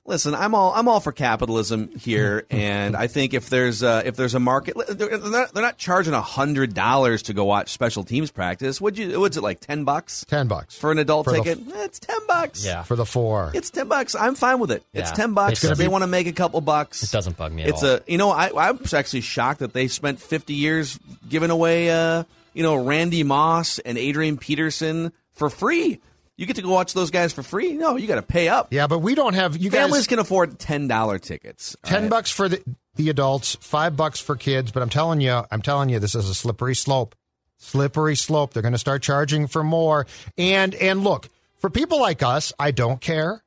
Listen, 0.09 0.33
I'm 0.33 0.55
all 0.55 0.73
I'm 0.75 0.87
all 0.87 0.99
for 0.99 1.11
capitalism 1.11 1.89
here, 1.99 2.45
and 2.49 2.95
I 2.97 3.05
think 3.05 3.35
if 3.35 3.49
there's 3.49 3.83
a, 3.83 4.01
if 4.07 4.15
there's 4.15 4.33
a 4.33 4.39
market, 4.39 4.75
they're 4.89 5.19
not, 5.19 5.53
they're 5.53 5.61
not 5.63 5.77
charging 5.77 6.13
hundred 6.13 6.73
dollars 6.73 7.21
to 7.23 7.33
go 7.35 7.45
watch 7.45 7.69
special 7.69 8.03
teams 8.03 8.31
practice. 8.31 8.81
Would 8.81 8.97
you? 8.97 9.19
What's 9.19 9.37
it 9.37 9.43
like? 9.43 9.59
Ten 9.59 9.83
bucks 9.83 10.25
Ten 10.27 10.47
bucks 10.47 10.75
for 10.75 10.91
an 10.91 10.97
adult 10.97 11.25
For 11.25 11.33
the 11.33 11.43
ticket? 11.43 11.59
Eh, 11.73 11.83
it's 11.85 11.99
ten 11.99 12.17
bucks. 12.27 12.65
Yeah. 12.65 12.81
for 12.81 12.95
the 12.95 13.05
four. 13.05 13.51
it's 13.53 13.69
ten 13.69 13.87
bucks. 13.87 14.15
I'm 14.15 14.33
fine 14.33 14.57
with 14.59 14.71
it. 14.71 14.83
It's 14.93 15.11
Yeah. 15.11 15.15
ten 15.15 15.33
bucks. 15.35 15.63
It's 15.63 15.77
they 15.77 15.87
want 15.87 16.01
to 16.01 16.07
make 16.07 16.25
a 16.25 16.33
couple 16.33 16.59
bucks, 16.61 17.03
It 17.03 17.11
doesn't 17.11 17.37
bug 17.37 17.51
me 17.53 17.61
at 17.63 17.69
it's 17.69 17.83
all. 17.83 17.89
a 17.91 18.01
you 18.07 18.17
know 18.17 18.31
I 18.31 18.47
I 18.47 18.71
was 18.71 18.95
actually 18.95 19.21
shocked 19.21 19.59
that 19.59 19.73
they 19.73 19.87
spent 19.87 20.19
50 20.19 20.55
years 20.55 20.97
giving 21.29 21.51
away 21.51 21.91
uh 21.91 22.23
you 22.55 22.63
know 22.63 22.75
Randy 22.75 23.21
Moss 23.23 23.77
and 23.77 23.95
Adrian 23.95 24.37
Peterson 24.39 25.13
for 25.33 25.51
free. 25.51 25.99
You 26.39 26.45
get 26.45 26.55
to 26.55 26.61
go 26.61 26.69
watch 26.69 26.93
those 26.93 27.11
guys 27.11 27.33
for 27.33 27.43
free. 27.43 27.73
No, 27.73 27.97
you 27.97 28.07
got 28.07 28.15
to 28.15 28.21
pay 28.21 28.47
up. 28.47 28.71
Yeah, 28.71 28.87
but 28.87 28.99
we 28.99 29.13
don't 29.13 29.33
have 29.33 29.57
you 29.57 29.69
Families 29.69 30.03
guys. 30.03 30.07
can 30.07 30.19
afford 30.19 30.57
ten 30.57 30.87
dollar 30.87 31.19
tickets. 31.19 31.75
Ten 31.83 32.03
right? 32.03 32.09
bucks 32.09 32.31
for 32.31 32.47
the, 32.47 32.63
the 32.95 33.09
adults, 33.09 33.55
five 33.59 33.97
bucks 33.97 34.21
for 34.21 34.37
kids. 34.37 34.71
But 34.71 34.81
I'm 34.81 34.87
telling 34.89 35.19
you, 35.19 35.43
I'm 35.51 35.61
telling 35.61 35.89
you, 35.89 35.99
this 35.99 36.15
is 36.15 36.29
a 36.29 36.33
slippery 36.33 36.75
slope. 36.75 37.13
Slippery 37.57 38.15
slope. 38.15 38.53
They're 38.53 38.61
going 38.63 38.71
to 38.71 38.77
start 38.79 39.01
charging 39.03 39.47
for 39.47 39.65
more. 39.65 40.07
And 40.37 40.73
and 40.75 41.03
look, 41.03 41.27
for 41.57 41.69
people 41.69 41.99
like 41.99 42.23
us, 42.23 42.53
I 42.57 42.71
don't 42.71 43.01
care. 43.01 43.43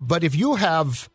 But 0.00 0.22
if 0.22 0.36
you 0.36 0.54
have 0.54 1.08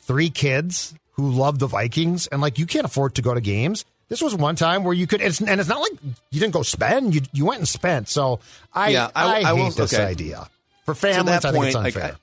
three 0.00 0.28
kids 0.28 0.92
who 1.12 1.30
love 1.30 1.60
the 1.60 1.68
Vikings 1.68 2.26
and 2.26 2.40
like 2.40 2.58
you 2.58 2.66
can't 2.66 2.84
afford 2.84 3.14
to 3.14 3.22
go 3.22 3.32
to 3.32 3.40
games, 3.40 3.84
this 4.08 4.20
was 4.22 4.34
one 4.34 4.56
time 4.56 4.84
where 4.84 4.94
you 4.94 5.06
could. 5.06 5.20
It's, 5.20 5.40
and 5.40 5.60
it's 5.60 5.68
not 5.68 5.80
like 5.80 5.92
you 6.30 6.40
didn't 6.40 6.52
go 6.54 6.62
spend. 6.62 7.14
You 7.14 7.20
you 7.32 7.44
went 7.46 7.58
and 7.60 7.68
spent. 7.68 8.08
So 8.08 8.40
I 8.72 8.90
Yeah, 8.90 9.10
I- 9.14 9.24
I, 9.24 9.36
I 9.38 9.54
hate 9.54 9.62
will- 9.62 9.70
this 9.70 9.92
okay. 9.94 10.04
idea 10.04 10.48
for 10.84 10.94
families. 10.94 11.26
that 11.42 11.44
I 11.44 11.52
think 11.52 11.54
point, 11.56 11.66
it's 11.68 11.74
like, 11.76 11.96
unfair. 11.96 12.12
I- 12.12 12.16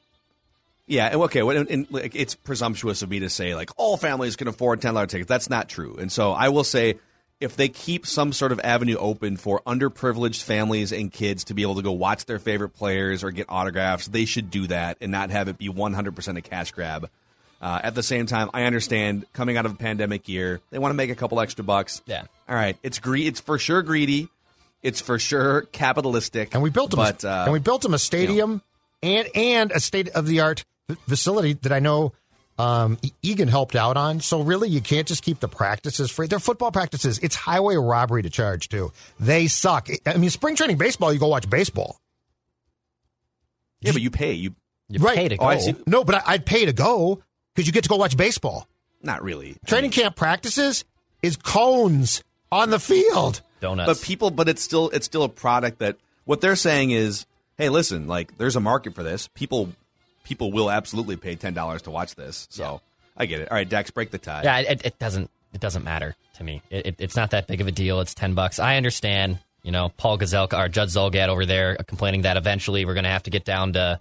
yeah, 0.88 1.06
and 1.08 1.22
okay. 1.24 1.42
well, 1.42 1.58
And, 1.58 1.70
and, 1.72 1.88
like, 1.90 2.16
it's 2.16 2.36
presumptuous 2.36 3.02
of 3.02 3.10
me 3.10 3.20
to 3.22 3.30
say 3.30 3.56
like 3.56 3.72
all 3.78 3.98
families 3.98 4.36
can 4.36 4.48
afford 4.48 4.82
ten 4.82 4.94
dollar 4.94 5.08
tickets. 5.08 5.28
That's 5.28 5.50
not 5.50 5.68
true. 5.68 5.96
And 6.00 6.12
so 6.12 6.32
I 6.32 6.50
will 6.50 6.64
say, 6.64 7.00
if 7.40 7.56
they 7.58 7.70
keep 7.70 8.06
some 8.06 8.32
sort 8.32 8.52
of 8.52 8.60
avenue 8.64 8.96
open 8.98 9.36
for 9.38 9.62
underprivileged 9.68 10.44
families 10.44 10.92
and 10.94 11.12
kids 11.12 11.44
to 11.46 11.54
be 11.56 11.64
able 11.64 11.76
to 11.76 11.82
go 11.82 11.92
watch 11.92 12.26
their 12.26 12.40
favorite 12.40 12.70
players 12.70 13.24
or 13.24 13.32
get 13.32 13.48
autographs, 13.50 14.08
they 14.08 14.26
should 14.26 14.50
do 14.52 14.68
that 14.68 14.98
and 15.02 15.12
not 15.12 15.32
have 15.32 15.48
it 15.48 15.58
be 15.58 15.70
one 15.70 15.94
hundred 15.94 16.16
percent 16.16 16.38
a 16.38 16.42
cash 16.42 16.72
grab. 16.72 17.10
Uh, 17.66 17.80
at 17.82 17.96
the 17.96 18.04
same 18.04 18.28
time, 18.28 18.48
I 18.54 18.66
understand 18.66 19.26
coming 19.34 19.58
out 19.58 19.66
of 19.66 19.72
a 19.72 19.76
pandemic 19.76 20.30
year, 20.30 20.62
they 20.70 20.78
want 20.78 20.92
to 20.92 20.96
make 20.96 21.10
a 21.10 21.16
couple 21.16 21.40
extra 21.40 21.64
bucks. 21.64 22.04
Yeah. 22.06 22.26
All 22.48 22.56
right. 22.56 22.78
It's 22.84 23.00
gre- 23.00 23.18
It's 23.26 23.40
for 23.40 23.58
sure 23.58 23.82
greedy. 23.82 24.30
It's 24.84 25.02
for 25.02 25.18
sure 25.18 25.64
capitalistic. 25.72 26.54
and 26.54 26.62
we 26.62 26.70
built 26.70 26.92
them, 26.92 26.98
but, 27.00 27.24
a, 27.24 27.30
uh, 27.32 27.44
and 27.46 27.54
we 27.54 27.58
built 27.58 27.82
them 27.82 27.96
a 27.96 27.98
stadium 27.98 28.62
and 29.02 29.28
and 29.34 29.72
a 29.72 29.80
state 29.80 30.10
of 30.10 30.28
the 30.28 30.42
art 30.42 30.64
facility 31.10 31.54
that 31.64 31.72
I 31.72 31.80
know 31.80 32.14
um, 32.60 33.00
Eagan 33.24 33.48
helped 33.48 33.76
out 33.76 33.98
on. 33.98 34.20
So 34.20 34.42
really, 34.42 34.70
you 34.70 34.80
can't 34.80 35.08
just 35.08 35.24
keep 35.24 35.40
the 35.40 35.48
practices 35.48 36.12
free. 36.12 36.28
They're 36.28 36.38
football 36.38 36.72
practices. 36.72 37.18
It's 37.24 37.36
highway 37.36 37.78
robbery 37.78 38.22
to 38.22 38.30
charge 38.30 38.70
too. 38.70 38.92
They 39.20 39.48
suck. 39.48 39.90
I 40.06 40.18
mean, 40.18 40.30
spring 40.30 40.56
training 40.56 40.78
baseball, 40.78 41.12
you 41.12 41.18
go 41.20 41.28
watch 41.30 41.50
baseball, 41.50 41.98
yeah, 43.82 43.92
but 43.92 44.02
you 44.02 44.12
pay. 44.12 44.34
You 44.34 44.54
You 44.88 45.00
right? 45.00 45.16
pay 45.18 45.30
to 45.30 45.38
Oh, 45.38 45.52
go. 45.52 45.58
see. 45.60 45.76
No, 45.88 46.04
but 46.04 46.16
I, 46.16 46.22
I'd 46.34 46.46
pay 46.46 46.66
to 46.66 46.74
go 46.74 47.24
because 47.56 47.66
you 47.68 47.74
get 47.74 47.84
to 47.84 47.90
go 47.90 47.96
watch 47.96 48.18
baseball. 48.18 48.68
not 49.02 49.24
really 49.24 49.56
Training 49.66 49.92
camp 49.92 50.16
practices 50.16 50.84
is 51.22 51.38
cones 51.38 52.24
on 52.52 52.70
the 52.70 52.80
field. 52.80 53.42
Donuts. 53.62 53.88
but 54.00 54.06
people 54.06 54.30
but 54.32 54.48
it's 54.50 54.62
still 54.62 54.90
it's 54.90 55.06
still 55.06 55.24
a 55.24 55.30
product 55.30 55.80
that 55.80 55.96
what 56.26 56.42
they're 56.42 56.56
saying 56.58 56.92
is 56.92 57.26
hey 57.58 57.70
listen 57.70 58.06
like 58.08 58.38
there's 58.38 58.56
a 58.56 58.60
market 58.60 58.94
for 58.94 59.02
this 59.02 59.28
people 59.30 59.70
people 60.26 60.52
will 60.52 60.70
absolutely 60.70 61.16
pay 61.16 61.36
ten 61.36 61.54
dollars 61.54 61.82
to 61.84 61.90
watch 61.90 62.16
this 62.16 62.48
so 62.52 62.82
i 63.18 63.26
get 63.26 63.40
it 63.42 63.50
all 63.50 63.56
right 63.56 63.70
dex 63.70 63.90
break 63.92 64.12
the 64.12 64.18
tie 64.18 64.44
Yeah, 64.44 64.60
it, 64.60 64.86
it 64.86 65.00
doesn't. 65.00 65.30
It 65.54 65.62
doesn't 65.62 65.86
matter 65.86 66.16
to 66.36 66.44
me. 66.44 66.62
It, 66.70 66.86
it, 66.86 66.96
it's 67.00 67.16
not 67.16 67.32
that 67.32 67.48
big 67.48 67.62
of 67.62 67.68
a 67.68 67.72
deal. 67.72 68.02
It's 68.02 68.14
ten 68.14 68.34
bucks. 68.34 68.60
I 68.60 68.76
understand. 68.76 69.40
You 69.64 69.72
know, 69.72 69.90
Paul 69.98 70.18
Gazelka 70.20 70.60
or 70.60 70.68
Judd 70.68 70.90
Zulgad 70.90 71.30
over 71.30 71.46
there 71.46 71.78
uh, 71.80 71.84
complaining 71.84 72.24
that 72.24 72.36
eventually 72.38 72.84
we're 72.86 72.94
going 72.94 73.06
to 73.06 73.10
have 73.10 73.24
to 73.24 73.30
get 73.32 73.46
down 73.46 73.72
to. 73.74 74.00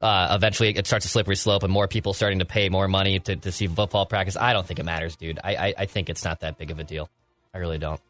Uh, 0.00 0.28
eventually, 0.32 0.68
it 0.70 0.86
starts 0.86 1.06
a 1.06 1.08
slippery 1.08 1.36
slope, 1.36 1.62
and 1.62 1.72
more 1.72 1.88
people 1.88 2.12
starting 2.12 2.40
to 2.40 2.44
pay 2.44 2.68
more 2.68 2.88
money 2.88 3.20
to, 3.20 3.36
to 3.36 3.52
see 3.52 3.66
football 3.66 4.04
practice. 4.06 4.36
I 4.36 4.52
don't 4.52 4.66
think 4.66 4.78
it 4.78 4.84
matters, 4.84 5.16
dude. 5.16 5.38
I, 5.42 5.56
I, 5.56 5.74
I 5.78 5.86
think 5.86 6.10
it's 6.10 6.24
not 6.24 6.40
that 6.40 6.58
big 6.58 6.70
of 6.70 6.78
a 6.78 6.84
deal. 6.84 7.08
I 7.54 7.58
really 7.58 7.78
don't. 7.78 8.00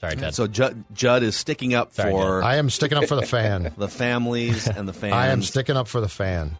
Sorry, 0.00 0.16
Judd. 0.16 0.34
so 0.34 0.46
judd, 0.48 0.84
judd 0.92 1.22
is 1.22 1.36
sticking 1.36 1.74
up 1.74 1.92
Sorry, 1.92 2.10
for 2.10 2.42
I 2.42 2.56
am 2.56 2.70
sticking 2.70 2.98
up 2.98 3.06
for 3.06 3.14
the 3.14 3.26
fan. 3.26 3.72
the 3.78 3.88
families 3.88 4.66
and 4.66 4.88
the 4.88 4.92
fans 4.92 5.14
I 5.14 5.28
am 5.28 5.42
sticking 5.42 5.76
up 5.76 5.86
for 5.86 6.00
the 6.00 6.08
fan. 6.08 6.58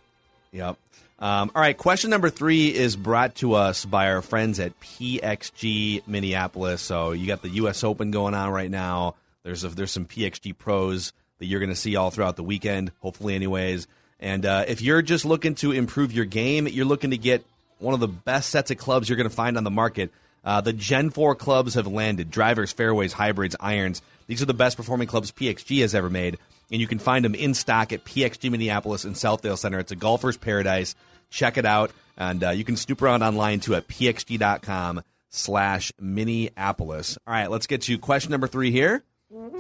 Yep. 0.52 0.78
Um, 1.18 1.50
all 1.54 1.60
right. 1.62 1.76
Question 1.76 2.10
number 2.10 2.30
three 2.30 2.72
is 2.72 2.94
brought 2.94 3.34
to 3.36 3.54
us 3.54 3.84
by 3.84 4.10
our 4.10 4.22
friends 4.22 4.60
at 4.60 4.78
PXG 4.80 6.06
Minneapolis. 6.06 6.82
So 6.82 7.12
you 7.12 7.26
got 7.26 7.42
the 7.42 7.48
U.S. 7.48 7.82
Open 7.82 8.12
going 8.12 8.34
on 8.34 8.50
right 8.50 8.70
now. 8.70 9.16
There's 9.42 9.64
a, 9.64 9.68
there's 9.68 9.90
some 9.90 10.06
PXG 10.06 10.56
pros 10.56 11.12
that 11.38 11.46
you're 11.46 11.60
going 11.60 11.70
to 11.70 11.76
see 11.76 11.96
all 11.96 12.10
throughout 12.10 12.36
the 12.36 12.44
weekend. 12.44 12.92
Hopefully, 13.00 13.34
anyways. 13.34 13.88
And 14.22 14.46
uh, 14.46 14.64
if 14.68 14.80
you're 14.80 15.02
just 15.02 15.24
looking 15.24 15.56
to 15.56 15.72
improve 15.72 16.12
your 16.12 16.24
game, 16.24 16.68
you're 16.68 16.86
looking 16.86 17.10
to 17.10 17.18
get 17.18 17.44
one 17.80 17.92
of 17.92 17.98
the 17.98 18.06
best 18.06 18.50
sets 18.50 18.70
of 18.70 18.78
clubs 18.78 19.08
you're 19.08 19.16
going 19.16 19.28
to 19.28 19.34
find 19.34 19.56
on 19.56 19.64
the 19.64 19.70
market. 19.70 20.12
Uh, 20.44 20.60
the 20.60 20.72
Gen 20.72 21.10
4 21.10 21.34
clubs 21.34 21.74
have 21.74 21.88
landed 21.88 22.30
drivers, 22.30 22.72
fairways, 22.72 23.12
hybrids, 23.12 23.56
irons. 23.58 24.00
These 24.28 24.40
are 24.40 24.46
the 24.46 24.54
best 24.54 24.76
performing 24.76 25.08
clubs 25.08 25.32
PXG 25.32 25.80
has 25.80 25.96
ever 25.96 26.08
made. 26.08 26.38
And 26.70 26.80
you 26.80 26.86
can 26.86 27.00
find 27.00 27.24
them 27.24 27.34
in 27.34 27.52
stock 27.52 27.92
at 27.92 28.04
PXG 28.04 28.48
Minneapolis 28.48 29.04
and 29.04 29.16
Southdale 29.16 29.58
Center. 29.58 29.80
It's 29.80 29.90
a 29.90 29.96
golfer's 29.96 30.36
paradise. 30.36 30.94
Check 31.28 31.58
it 31.58 31.66
out. 31.66 31.90
And 32.16 32.44
uh, 32.44 32.50
you 32.50 32.62
can 32.62 32.76
snoop 32.76 33.02
around 33.02 33.24
online 33.24 33.58
too 33.58 33.74
at 33.74 33.88
pxg.com 33.88 35.02
slash 35.30 35.92
Minneapolis. 35.98 37.18
All 37.26 37.34
right, 37.34 37.50
let's 37.50 37.66
get 37.66 37.82
to 37.82 37.98
question 37.98 38.30
number 38.30 38.46
three 38.46 38.70
here. 38.70 39.02
All 39.34 39.50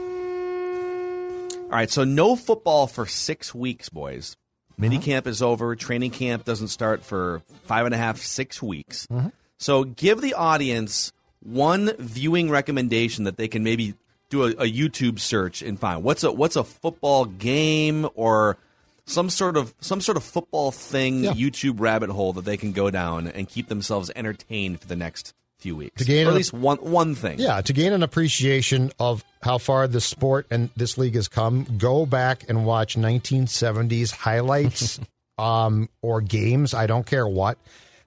right, 1.78 1.90
so 1.90 2.04
no 2.04 2.36
football 2.36 2.86
for 2.86 3.06
six 3.06 3.52
weeks, 3.52 3.88
boys. 3.88 4.36
Uh-huh. 4.84 4.90
Mini 4.90 5.02
camp 5.02 5.26
is 5.26 5.42
over. 5.42 5.74
Training 5.76 6.10
camp 6.10 6.44
doesn't 6.44 6.68
start 6.68 7.02
for 7.02 7.42
five 7.64 7.86
and 7.86 7.94
a 7.94 7.98
half, 7.98 8.18
six 8.18 8.62
weeks. 8.62 9.06
Uh-huh. 9.10 9.30
So 9.58 9.84
give 9.84 10.20
the 10.20 10.34
audience 10.34 11.12
one 11.40 11.92
viewing 11.98 12.50
recommendation 12.50 13.24
that 13.24 13.36
they 13.36 13.48
can 13.48 13.62
maybe 13.64 13.94
do 14.28 14.44
a, 14.44 14.50
a 14.50 14.70
YouTube 14.72 15.18
search 15.18 15.62
and 15.62 15.78
find. 15.78 16.02
What's 16.02 16.24
a 16.24 16.32
what's 16.32 16.56
a 16.56 16.64
football 16.64 17.24
game 17.26 18.08
or 18.14 18.56
some 19.04 19.28
sort 19.30 19.56
of 19.56 19.74
some 19.80 20.00
sort 20.00 20.16
of 20.16 20.24
football 20.24 20.70
thing 20.70 21.24
Yeah. 21.24 21.32
YouTube 21.32 21.80
rabbit 21.80 22.10
hole 22.10 22.32
that 22.34 22.44
they 22.44 22.56
can 22.56 22.72
go 22.72 22.90
down 22.90 23.26
and 23.26 23.48
keep 23.48 23.68
themselves 23.68 24.10
entertained 24.16 24.80
for 24.80 24.86
the 24.86 24.96
next 24.96 25.34
few 25.62 25.76
weeks. 25.76 25.98
To 25.98 26.04
gain 26.04 26.26
or 26.26 26.30
at 26.30 26.36
least 26.36 26.52
one 26.52 26.78
one 26.78 27.14
thing. 27.14 27.38
Yeah, 27.38 27.60
to 27.60 27.72
gain 27.72 27.92
an 27.92 28.02
appreciation 28.02 28.92
of 28.98 29.24
how 29.42 29.58
far 29.58 29.86
the 29.86 30.00
sport 30.00 30.46
and 30.50 30.70
this 30.76 30.98
league 30.98 31.14
has 31.14 31.28
come, 31.28 31.66
go 31.78 32.04
back 32.04 32.48
and 32.48 32.66
watch 32.66 32.96
1970s 32.96 34.12
highlights 34.12 35.00
um, 35.38 35.88
or 36.02 36.20
games. 36.20 36.74
I 36.74 36.86
don't 36.86 37.06
care 37.06 37.26
what, 37.26 37.58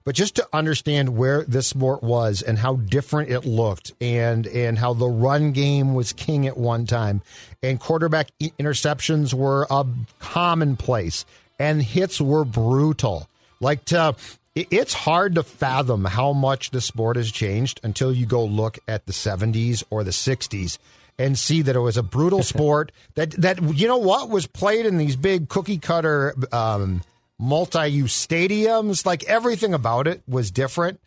but 0.04 0.14
just 0.14 0.36
to 0.36 0.46
understand 0.52 1.16
where 1.16 1.42
this 1.44 1.66
sport 1.66 2.02
was 2.02 2.42
and 2.42 2.58
how 2.58 2.76
different 2.76 3.30
it 3.30 3.44
looked, 3.44 3.92
and 4.00 4.46
and 4.46 4.78
how 4.78 4.92
the 4.92 5.08
run 5.08 5.52
game 5.52 5.94
was 5.94 6.12
king 6.12 6.46
at 6.46 6.56
one 6.56 6.86
time, 6.86 7.22
and 7.62 7.80
quarterback 7.80 8.28
interceptions 8.40 9.34
were 9.34 9.66
a 9.70 9.86
commonplace, 10.20 11.24
and 11.58 11.82
hits 11.82 12.20
were 12.20 12.44
brutal. 12.44 13.28
Like 13.58 13.86
to 13.86 14.14
it's 14.56 14.94
hard 14.94 15.34
to 15.34 15.42
fathom 15.42 16.04
how 16.04 16.32
much 16.32 16.70
the 16.70 16.80
sport 16.80 17.16
has 17.16 17.30
changed 17.30 17.78
until 17.82 18.12
you 18.12 18.24
go 18.24 18.44
look 18.44 18.78
at 18.88 19.06
the 19.06 19.12
70s 19.12 19.84
or 19.90 20.02
the 20.02 20.10
60s 20.10 20.78
and 21.18 21.38
see 21.38 21.62
that 21.62 21.76
it 21.76 21.80
was 21.80 21.96
a 21.96 22.02
brutal 22.02 22.42
sport 22.54 22.90
that 23.14 23.30
that 23.32 23.62
you 23.76 23.86
know 23.86 23.98
what 23.98 24.30
was 24.30 24.46
played 24.46 24.86
in 24.86 24.96
these 24.98 25.14
big 25.16 25.48
cookie 25.48 25.78
cutter 25.78 26.34
um, 26.52 27.02
multi-use 27.38 28.26
stadiums 28.26 29.04
like 29.04 29.22
everything 29.24 29.74
about 29.74 30.06
it 30.06 30.22
was 30.26 30.50
different 30.50 31.00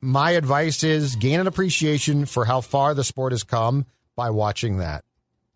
my 0.00 0.30
advice 0.30 0.82
is 0.82 1.16
gain 1.16 1.40
an 1.40 1.46
appreciation 1.46 2.24
for 2.24 2.46
how 2.46 2.60
far 2.60 2.94
the 2.94 3.04
sport 3.04 3.32
has 3.32 3.42
come 3.42 3.84
by 4.16 4.30
watching 4.30 4.78
that 4.78 5.04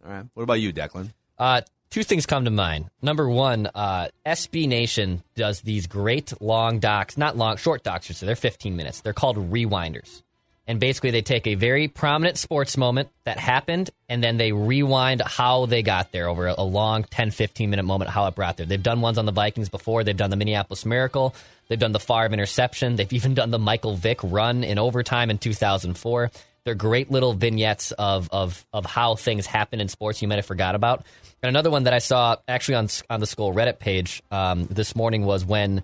All 0.05 0.13
right. 0.13 0.27
What 0.35 0.43
about 0.43 0.61
you, 0.61 0.73
Declan? 0.73 1.13
Uh, 1.39 1.63
two 1.93 2.03
things 2.03 2.25
come 2.25 2.47
to 2.47 2.51
mind. 2.51 2.87
Number 3.03 3.29
one, 3.29 3.69
uh, 3.75 4.09
SB 4.25 4.67
Nation 4.67 5.23
does 5.37 5.61
these 5.61 5.87
great 5.87 6.33
long 6.41 6.79
docs, 6.79 7.19
not 7.19 7.37
long, 7.37 7.59
short 7.59 7.83
docs, 7.83 8.17
so 8.17 8.27
they're 8.27 8.35
15 8.35 8.75
minutes. 8.75 9.03
They're 9.03 9.13
called 9.13 9.37
rewinders. 9.37 10.23
And 10.67 10.81
basically, 10.81 11.11
they 11.11 11.23
take 11.23 11.47
a 11.47 11.55
very 11.55 11.89
prominent 11.89 12.39
sports 12.39 12.77
moment 12.77 13.11
that 13.25 13.37
happened 13.37 13.91
and 14.09 14.23
then 14.23 14.37
they 14.37 14.53
rewind 14.53 15.21
how 15.21 15.67
they 15.67 15.83
got 15.83 16.13
there 16.13 16.29
over 16.29 16.47
a, 16.47 16.63
long 16.63 17.05
10, 17.05 17.33
15 17.33 17.69
minute 17.69 17.83
moment, 17.83 18.11
how 18.11 18.27
it 18.27 18.35
brought 18.35 18.57
there. 18.57 18.65
They've 18.65 18.83
done 18.83 19.01
ones 19.01 19.19
on 19.19 19.27
the 19.27 19.33
Vikings 19.33 19.69
before. 19.69 20.05
They've 20.05 20.17
done 20.17 20.31
the 20.31 20.37
Minneapolis 20.37 20.87
Miracle. 20.87 21.35
They've 21.69 21.79
done 21.79 21.93
the 21.93 22.01
Favre 22.01 22.33
interception. 22.33 22.97
They've 22.97 23.13
even 23.13 23.35
done 23.35 23.51
the 23.51 23.59
Michael 23.59 23.97
Vick 23.97 24.21
run 24.23 24.63
in 24.63 24.79
overtime 24.79 25.31
in 25.31 25.39
2004. 25.39 26.31
They're 26.65 26.75
great 26.75 27.11
little 27.11 27.33
vignettes 27.33 27.93
of, 27.93 28.29
of, 28.31 28.65
of 28.73 28.87
how 28.87 29.17
things 29.17 29.47
happen 29.47 29.81
in 29.81 29.89
sports 29.89 30.23
you 30.23 30.29
might 30.29 30.37
have 30.37 30.47
forgot 30.47 30.75
about. 30.75 31.05
And 31.43 31.49
another 31.49 31.71
one 31.71 31.85
that 31.85 31.95
I 31.95 31.99
saw 31.99 32.37
actually 32.47 32.77
on, 32.77 32.89
on 33.11 33.21
the 33.21 33.27
school 33.27 33.53
Reddit 33.53 33.79
page 33.79 34.23
um, 34.31 34.67
this 34.67 34.95
morning 34.95 35.25
was 35.25 35.45
when, 35.45 35.83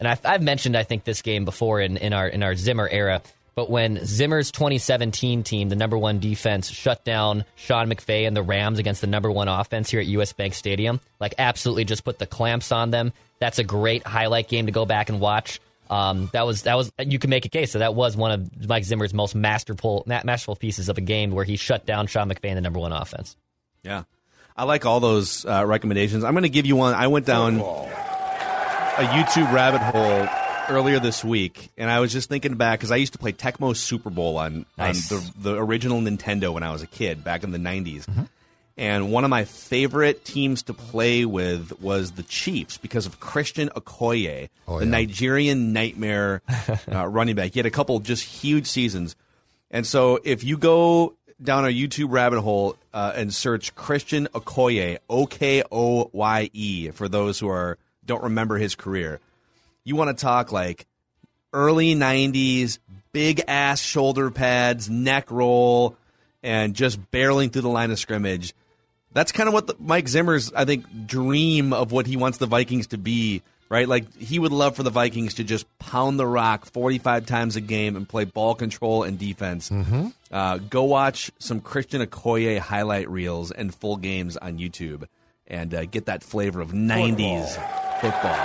and 0.00 0.08
I've, 0.08 0.24
I've 0.24 0.42
mentioned, 0.42 0.76
I 0.76 0.84
think, 0.84 1.04
this 1.04 1.20
game 1.20 1.44
before 1.44 1.80
in, 1.80 1.96
in, 1.98 2.12
our, 2.12 2.26
in 2.26 2.42
our 2.42 2.54
Zimmer 2.54 2.88
era 2.88 3.20
but 3.56 3.70
when 3.70 4.04
Zimmer's 4.04 4.50
2017 4.50 5.42
team, 5.42 5.70
the 5.70 5.76
number 5.76 5.96
one 5.96 6.20
defense, 6.20 6.70
shut 6.70 7.06
down 7.06 7.46
Sean 7.54 7.88
McVay 7.88 8.26
and 8.26 8.36
the 8.36 8.42
Rams 8.42 8.78
against 8.78 9.00
the 9.00 9.06
number 9.06 9.32
one 9.32 9.48
offense 9.48 9.88
here 9.90 9.98
at 9.98 10.06
US 10.08 10.34
Bank 10.34 10.52
Stadium, 10.52 11.00
like 11.20 11.34
absolutely 11.38 11.86
just 11.86 12.04
put 12.04 12.18
the 12.18 12.26
clamps 12.26 12.70
on 12.70 12.90
them. 12.90 13.14
That's 13.38 13.58
a 13.58 13.64
great 13.64 14.06
highlight 14.06 14.48
game 14.48 14.66
to 14.66 14.72
go 14.72 14.84
back 14.84 15.08
and 15.08 15.20
watch. 15.20 15.58
Um, 15.88 16.28
that 16.32 16.46
was 16.46 16.62
that 16.62 16.76
was 16.76 16.90
you 16.98 17.18
can 17.18 17.30
make 17.30 17.44
a 17.44 17.48
case. 17.48 17.72
So 17.72 17.78
that 17.78 17.94
was 17.94 18.16
one 18.16 18.30
of 18.32 18.68
Mike 18.68 18.84
Zimmer's 18.84 19.14
most 19.14 19.34
masterful 19.34 20.02
masterful 20.06 20.56
pieces 20.56 20.88
of 20.88 20.98
a 20.98 21.00
game 21.00 21.30
where 21.30 21.44
he 21.44 21.56
shut 21.56 21.86
down 21.86 22.06
Sean 22.06 22.28
McVay 22.28 22.54
the 22.54 22.60
number 22.60 22.78
one 22.80 22.92
offense. 22.92 23.36
Yeah, 23.82 24.04
I 24.56 24.64
like 24.64 24.84
all 24.84 25.00
those 25.00 25.44
uh, 25.44 25.64
recommendations. 25.66 26.24
I'm 26.24 26.32
going 26.34 26.42
to 26.42 26.48
give 26.48 26.66
you 26.66 26.76
one. 26.76 26.94
I 26.94 27.06
went 27.06 27.26
down 27.26 27.60
a 27.60 29.04
YouTube 29.12 29.52
rabbit 29.52 29.80
hole 29.80 30.28
earlier 30.76 30.98
this 30.98 31.24
week, 31.24 31.70
and 31.76 31.90
I 31.90 32.00
was 32.00 32.12
just 32.12 32.28
thinking 32.28 32.54
back 32.56 32.80
because 32.80 32.90
I 32.90 32.96
used 32.96 33.12
to 33.12 33.18
play 33.18 33.32
Tecmo 33.32 33.76
Super 33.76 34.10
Bowl 34.10 34.36
on, 34.38 34.66
Nice. 34.76 35.12
on 35.12 35.18
the, 35.36 35.50
the 35.50 35.56
original 35.56 36.00
Nintendo 36.00 36.52
when 36.52 36.62
I 36.62 36.72
was 36.72 36.82
a 36.82 36.86
kid 36.86 37.22
back 37.22 37.44
in 37.44 37.52
the 37.52 37.58
90s. 37.58 38.06
And 38.78 39.10
one 39.10 39.24
of 39.24 39.30
my 39.30 39.44
favorite 39.44 40.24
teams 40.24 40.64
to 40.64 40.74
play 40.74 41.24
with 41.24 41.80
was 41.80 42.12
the 42.12 42.22
Chiefs 42.22 42.76
because 42.76 43.06
of 43.06 43.20
Christian 43.20 43.70
Okoye, 43.70 44.50
Oh, 44.68 44.78
the 44.78 44.84
yeah. 44.84 44.90
Nigerian 44.90 45.72
nightmare 45.72 46.42
uh, 46.92 47.06
running 47.06 47.36
back. 47.36 47.52
He 47.54 47.58
had 47.58 47.64
a 47.66 47.70
couple 47.70 47.98
just 48.00 48.22
huge 48.24 48.66
seasons. 48.66 49.16
And 49.70 49.86
so 49.86 50.20
if 50.24 50.44
you 50.44 50.58
go 50.58 51.14
down 51.42 51.64
a 51.64 51.68
YouTube 51.68 52.10
rabbit 52.10 52.40
hole 52.42 52.76
uh, 52.92 53.12
and 53.16 53.32
search 53.32 53.74
Christian 53.74 54.26
Okoye, 54.34 54.98
O 55.08 55.26
K 55.26 55.62
O 55.72 56.10
Y 56.12 56.50
E, 56.52 56.90
for 56.90 57.08
those 57.08 57.38
who 57.38 57.48
are 57.48 57.78
don't 58.04 58.24
remember 58.24 58.56
his 58.58 58.74
career, 58.74 59.20
you 59.84 59.96
want 59.96 60.16
to 60.16 60.22
talk 60.22 60.52
like 60.52 60.86
early 61.54 61.94
90s, 61.94 62.78
big 63.12 63.42
ass 63.48 63.80
shoulder 63.80 64.30
pads, 64.30 64.90
neck 64.90 65.30
roll, 65.30 65.96
and 66.42 66.74
just 66.74 67.00
barreling 67.10 67.50
through 67.50 67.62
the 67.62 67.68
line 67.70 67.90
of 67.90 67.98
scrimmage. 67.98 68.54
That's 69.16 69.32
kind 69.32 69.48
of 69.48 69.54
what 69.54 69.66
the, 69.66 69.76
Mike 69.78 70.08
Zimmer's, 70.08 70.52
I 70.52 70.66
think, 70.66 71.06
dream 71.06 71.72
of 71.72 71.90
what 71.90 72.06
he 72.06 72.18
wants 72.18 72.36
the 72.36 72.44
Vikings 72.44 72.88
to 72.88 72.98
be, 72.98 73.40
right? 73.70 73.88
Like, 73.88 74.14
he 74.18 74.38
would 74.38 74.52
love 74.52 74.76
for 74.76 74.82
the 74.82 74.90
Vikings 74.90 75.32
to 75.34 75.44
just 75.44 75.66
pound 75.78 76.20
the 76.20 76.26
rock 76.26 76.66
45 76.66 77.24
times 77.24 77.56
a 77.56 77.62
game 77.62 77.96
and 77.96 78.06
play 78.06 78.24
ball 78.24 78.54
control 78.54 79.04
and 79.04 79.18
defense. 79.18 79.70
Mm-hmm. 79.70 80.08
Uh, 80.30 80.58
go 80.58 80.82
watch 80.82 81.30
some 81.38 81.62
Christian 81.62 82.02
Okoye 82.02 82.58
highlight 82.58 83.08
reels 83.08 83.50
and 83.50 83.74
full 83.74 83.96
games 83.96 84.36
on 84.36 84.58
YouTube 84.58 85.06
and 85.46 85.72
uh, 85.72 85.86
get 85.86 86.04
that 86.04 86.22
flavor 86.22 86.60
of 86.60 86.72
90s 86.72 87.48
football. 88.02 88.36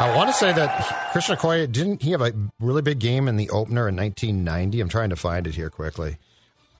I 0.00 0.16
want 0.16 0.30
to 0.30 0.32
say 0.32 0.54
that 0.54 1.10
Christian 1.12 1.36
Okoye 1.36 1.70
didn't 1.70 2.00
he 2.00 2.12
have 2.12 2.22
a 2.22 2.32
really 2.58 2.80
big 2.80 2.98
game 2.98 3.28
in 3.28 3.36
the 3.36 3.50
opener 3.50 3.88
in 3.88 3.96
1990? 3.96 4.80
I'm 4.80 4.88
trying 4.88 5.10
to 5.10 5.16
find 5.16 5.46
it 5.46 5.54
here 5.54 5.68
quickly. 5.68 6.16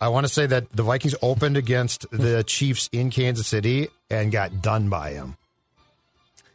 I 0.02 0.08
want 0.08 0.26
to 0.26 0.32
say 0.32 0.46
that 0.46 0.70
the 0.72 0.82
Vikings 0.82 1.14
opened 1.22 1.56
against 1.56 2.06
the 2.10 2.42
Chiefs 2.46 2.88
in 2.92 3.10
Kansas 3.10 3.46
City 3.46 3.88
and 4.10 4.32
got 4.32 4.60
done 4.60 4.88
by 4.88 5.12
him. 5.12 5.36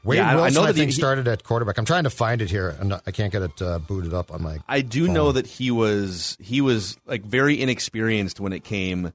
Wade 0.03 0.17
Yeah, 0.17 0.29
I- 0.29 0.31
I 0.31 0.35
Wilson, 0.35 0.53
know 0.53 0.63
I, 0.63 0.71
that 0.71 0.73
think, 0.77 0.91
he- 0.91 0.97
started 0.97 1.27
at 1.27 1.43
quarterback. 1.43 1.77
I'm 1.77 1.85
trying 1.85 2.03
to 2.03 2.09
find 2.09 2.41
it 2.41 2.49
here, 2.49 2.75
and 2.79 2.93
I 2.93 3.11
can't 3.11 3.31
get 3.31 3.41
it 3.43 3.61
uh, 3.61 3.79
booted 3.79 4.13
up 4.13 4.31
on 4.31 4.41
my. 4.43 4.59
I 4.67 4.81
do 4.81 5.07
know 5.07 5.31
that 5.31 5.47
he 5.47 5.71
was 5.71 6.37
he 6.39 6.61
was 6.61 6.97
like 7.05 7.23
very 7.23 7.59
inexperienced 7.61 8.39
when 8.39 8.53
it 8.53 8.63
came 8.63 9.11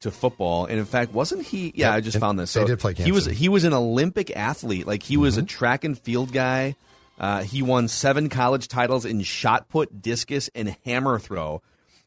to 0.00 0.10
football, 0.10 0.66
and 0.66 0.78
in 0.78 0.84
fact, 0.84 1.12
wasn't 1.12 1.44
he? 1.44 1.72
Yeah, 1.74 1.88
Yep, 1.88 1.94
I 1.94 2.00
just 2.00 2.14
and 2.16 2.20
found 2.20 2.38
this. 2.38 2.52
they 2.52 2.60
So 2.60 2.66
did 2.66 2.78
play 2.78 2.94
He 2.94 3.10
was 3.12 3.26
he 3.26 3.48
was 3.48 3.64
an 3.64 3.72
Olympic 3.72 4.34
athlete. 4.36 4.86
Like 4.86 5.02
he 5.02 5.16
was 5.16 5.36
a 5.36 5.42
track 5.42 5.84
and 5.84 5.98
field 5.98 6.32
guy. 6.32 6.76
Uh, 7.18 7.42
he 7.42 7.62
won 7.62 7.86
seven 7.88 8.28
college 8.28 8.66
titles 8.68 9.04
in 9.04 9.20
shot 9.22 9.68
put, 9.68 10.00
discus, 10.02 10.48
and 10.54 10.76
hammer 10.84 11.18
throw. 11.18 11.62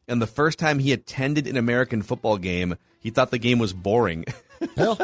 And 0.08 0.22
the 0.22 0.28
first 0.28 0.58
time 0.60 0.80
he 0.80 0.94
attended 0.94 1.48
an 1.48 1.58
American 1.58 2.02
football 2.02 2.38
game, 2.38 2.78
he 3.00 3.10
thought 3.10 3.32
the 3.32 3.38
game 3.38 3.60
was 3.60 3.74
boring. 3.74 4.26
Well, 4.76 5.00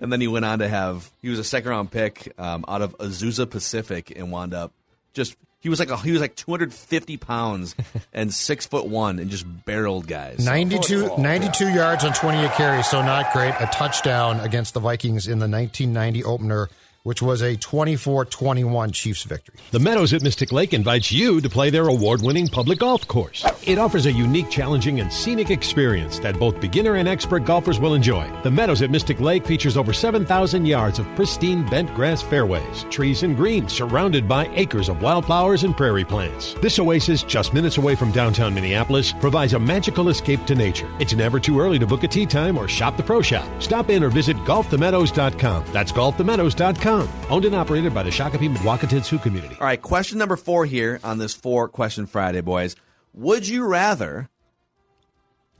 And 0.00 0.12
then 0.12 0.20
he 0.20 0.26
went 0.26 0.44
on 0.44 0.58
to 0.58 0.68
have 0.68 1.08
he 1.22 1.28
was 1.28 1.38
a 1.38 1.44
second 1.44 1.70
round 1.70 1.92
pick 1.92 2.32
um, 2.38 2.64
out 2.66 2.82
of 2.82 2.98
Azusa 2.98 3.48
Pacific 3.48 4.12
and 4.16 4.32
wound 4.32 4.52
up 4.52 4.72
just 5.12 5.36
he 5.60 5.68
was 5.68 5.78
like 5.78 5.90
a, 5.90 5.96
he 5.98 6.10
was 6.10 6.20
like 6.20 6.34
250 6.34 7.16
pounds 7.18 7.76
and 8.12 8.32
six 8.32 8.66
foot 8.66 8.86
one 8.86 9.18
and 9.18 9.30
just 9.30 9.44
barreled 9.64 10.06
guys. 10.06 10.44
92, 10.44 11.18
92 11.18 11.68
yards 11.68 12.04
on 12.04 12.12
28 12.14 12.50
carries, 12.52 12.86
so 12.88 13.02
not 13.02 13.32
great. 13.32 13.54
A 13.60 13.68
touchdown 13.72 14.40
against 14.40 14.74
the 14.74 14.80
Vikings 14.80 15.28
in 15.28 15.38
the 15.38 15.48
1990 15.48 16.24
opener, 16.24 16.68
which 17.02 17.22
was 17.22 17.40
a 17.40 17.56
24-21 17.56 18.92
Chiefs 18.92 19.22
victory. 19.22 19.56
The 19.70 19.78
Meadows 19.78 20.12
at 20.12 20.22
Mystic 20.22 20.52
Lake 20.52 20.74
invites 20.74 21.10
you 21.10 21.40
to 21.40 21.48
play 21.48 21.70
their 21.70 21.88
award 21.88 22.20
winning 22.20 22.46
public 22.46 22.78
golf 22.80 23.08
course. 23.08 23.44
It 23.66 23.78
offers 23.78 24.04
a 24.04 24.12
unique, 24.12 24.50
challenging, 24.50 25.00
and 25.00 25.10
scenic 25.10 25.50
experience 25.50 26.18
that 26.18 26.38
both 26.38 26.60
beginner 26.60 26.96
and 26.96 27.08
expert 27.08 27.44
golfers 27.44 27.80
will 27.80 27.94
enjoy. 27.94 28.30
The 28.42 28.50
Meadows 28.50 28.82
at 28.82 28.90
Mystic 28.90 29.18
Lake 29.18 29.46
features 29.46 29.78
over 29.78 29.92
7,000 29.94 30.66
yards 30.66 30.98
of 30.98 31.06
pristine 31.16 31.66
bent 31.68 31.94
grass 31.94 32.20
fairways, 32.20 32.84
trees, 32.90 33.22
and 33.22 33.34
greens 33.36 33.72
surrounded 33.72 34.28
by 34.28 34.46
acres 34.54 34.88
of 34.90 35.00
wildflowers 35.00 35.64
and 35.64 35.74
prairie 35.76 36.04
plants. 36.04 36.54
This 36.60 36.78
oasis, 36.78 37.22
just 37.22 37.54
minutes 37.54 37.78
away 37.78 37.94
from 37.94 38.12
downtown 38.12 38.54
Minneapolis, 38.54 39.12
provides 39.12 39.54
a 39.54 39.58
magical 39.58 40.10
escape 40.10 40.44
to 40.46 40.54
nature. 40.54 40.90
It's 40.98 41.14
never 41.14 41.40
too 41.40 41.60
early 41.60 41.78
to 41.78 41.86
book 41.86 42.04
a 42.04 42.08
tee 42.08 42.26
time 42.26 42.58
or 42.58 42.68
shop 42.68 42.98
the 42.98 43.02
pro 43.02 43.22
shop. 43.22 43.48
Stop 43.62 43.88
in 43.88 44.04
or 44.04 44.10
visit 44.10 44.36
golfthemeadows.com. 44.38 45.64
That's 45.72 45.92
golfthemeadows.com. 45.92 46.89
Owned 46.90 47.44
and 47.44 47.54
operated 47.54 47.94
by 47.94 48.02
the 48.02 48.10
Shakopee 48.10 48.52
Mdewakanton 48.52 49.04
Sioux 49.04 49.18
community. 49.18 49.54
All 49.60 49.66
right, 49.66 49.80
question 49.80 50.18
number 50.18 50.36
four 50.36 50.66
here 50.66 50.98
on 51.04 51.18
this 51.18 51.34
four 51.34 51.68
question 51.68 52.06
Friday, 52.06 52.40
boys. 52.40 52.74
Would 53.14 53.46
you 53.46 53.64
rather 53.64 54.28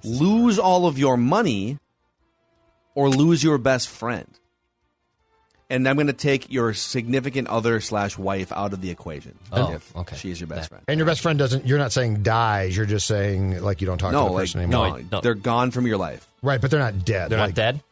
lose 0.02 0.58
all 0.58 0.86
of 0.86 0.98
your 0.98 1.16
money 1.16 1.78
or 2.96 3.08
lose 3.08 3.44
your 3.44 3.58
best 3.58 3.88
friend? 3.88 4.26
And 5.68 5.88
I'm 5.88 5.94
going 5.94 6.08
to 6.08 6.12
take 6.12 6.50
your 6.50 6.74
significant 6.74 7.46
other 7.46 7.80
slash 7.80 8.18
wife 8.18 8.50
out 8.50 8.72
of 8.72 8.80
the 8.80 8.90
equation. 8.90 9.38
Oh, 9.52 9.72
if 9.72 9.96
okay. 9.96 10.16
She 10.16 10.32
is 10.32 10.40
your 10.40 10.48
best 10.48 10.68
friend. 10.68 10.82
And 10.88 10.98
your 10.98 11.06
best 11.06 11.20
friend 11.20 11.38
doesn't. 11.38 11.64
You're 11.64 11.78
not 11.78 11.92
saying 11.92 12.24
dies. 12.24 12.76
You're 12.76 12.86
just 12.86 13.06
saying 13.06 13.62
like 13.62 13.80
you 13.80 13.86
don't 13.86 13.98
talk 13.98 14.10
No, 14.10 14.24
to 14.24 14.28
the 14.30 14.34
like 14.34 14.42
person 14.42 14.68
no, 14.68 14.82
anymore. 14.82 15.04
no. 15.12 15.20
they're 15.20 15.34
gone 15.36 15.70
from 15.70 15.86
your 15.86 15.96
life. 15.96 16.26
Right, 16.42 16.60
but 16.60 16.72
they're 16.72 16.80
not 16.80 17.04
dead. 17.04 17.30
They're 17.30 17.38
like, 17.38 17.50
not 17.50 17.54
dead. 17.54 17.82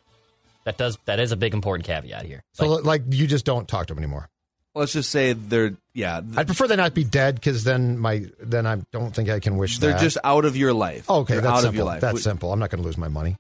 That 0.68 0.76
does 0.76 0.98
that 1.07 1.18
is 1.18 1.33
a 1.33 1.37
big 1.37 1.54
important 1.54 1.87
caveat 1.87 2.26
here. 2.26 2.44
So 2.52 2.66
Like, 2.68 2.85
like, 2.85 3.02
you 3.09 3.26
just 3.26 3.46
don't 3.46 3.66
talk 3.66 3.87
to 3.87 3.94
them 3.94 4.04
anymore. 4.04 4.28
Let's 4.74 4.92
just 4.92 5.11
say 5.11 5.33
they're 5.33 5.74
yeah, 5.94 6.20
th- 6.20 6.37
I'd 6.37 6.46
prefer 6.46 6.66
they 6.66 6.76
not 6.76 6.92
be 6.92 7.04
dead 7.04 7.37
because 7.37 7.64
then 7.64 7.98
my 7.98 8.26
then 8.38 8.66
I 8.66 8.83
don't 8.92 9.14
think 9.14 9.31
I 9.31 9.40
can 9.40 9.57
wish 9.57 9.78
they're 9.78 9.92
that. 9.92 10.00
just 10.02 10.18
out 10.22 10.44
of 10.44 10.59
your 10.59 10.74
life. 10.74 11.07
Oh, 11.09 11.20
okay. 11.20 11.33
They're 11.35 11.40
that's 11.40 11.50
out 11.52 11.57
simple. 11.62 11.68
of 11.70 11.74
your 11.76 11.85
life. 11.87 12.00
That's 12.02 12.12
Would- 12.12 12.22
simple. 12.22 12.52
I'm 12.52 12.59
not 12.61 12.68
going 12.68 12.83
to 12.83 12.87
lose 12.87 12.98
my 12.98 13.09
money. 13.09 13.38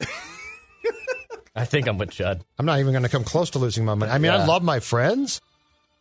I 1.56 1.64
think 1.64 1.86
I'm 1.86 1.98
with 1.98 2.10
Judd. 2.10 2.42
I'm 2.58 2.66
not 2.66 2.80
even 2.80 2.92
going 2.92 3.04
to 3.04 3.08
come 3.08 3.22
close 3.22 3.50
to 3.50 3.60
losing 3.60 3.84
my 3.84 3.94
money. 3.94 4.10
I 4.10 4.18
mean, 4.18 4.32
I 4.32 4.44
love 4.44 4.64
my 4.64 4.80
friends. 4.80 5.40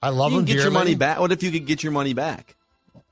I 0.01 0.09
love 0.09 0.31
You 0.31 0.39
them 0.39 0.47
can 0.47 0.55
get 0.55 0.63
your 0.63 0.71
money 0.71 0.95
back. 0.95 1.19
What 1.19 1.31
if 1.31 1.43
you 1.43 1.51
could 1.51 1.67
get 1.67 1.83
your 1.83 1.91
money 1.91 2.13
back 2.15 2.55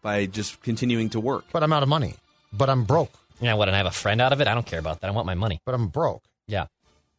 by 0.02 0.26
just 0.26 0.60
continuing 0.64 1.12
to 1.12 1.20
work? 1.20 1.46
but 1.54 1.62
I'm 1.62 1.72
out 1.72 1.84
of 1.84 1.90
money. 1.90 2.16
But 2.52 2.72
I'm 2.72 2.84
broke. 2.86 3.12
Yeah, 3.40 3.54
what? 3.54 3.70
And 3.70 3.76
I 3.76 3.78
have 3.78 3.86
a 3.88 3.92
friend 3.92 4.20
out 4.22 4.34
of 4.34 4.42
it. 4.42 4.48
I 4.48 4.56
don't 4.56 4.66
care 4.66 4.80
about 4.80 5.02
that. 5.02 5.08
I 5.08 5.12
want 5.12 5.28
my 5.28 5.36
money. 5.36 5.62
But 5.66 5.76
I'm 5.76 5.88
broke. 5.88 6.24
Yeah. 6.48 6.66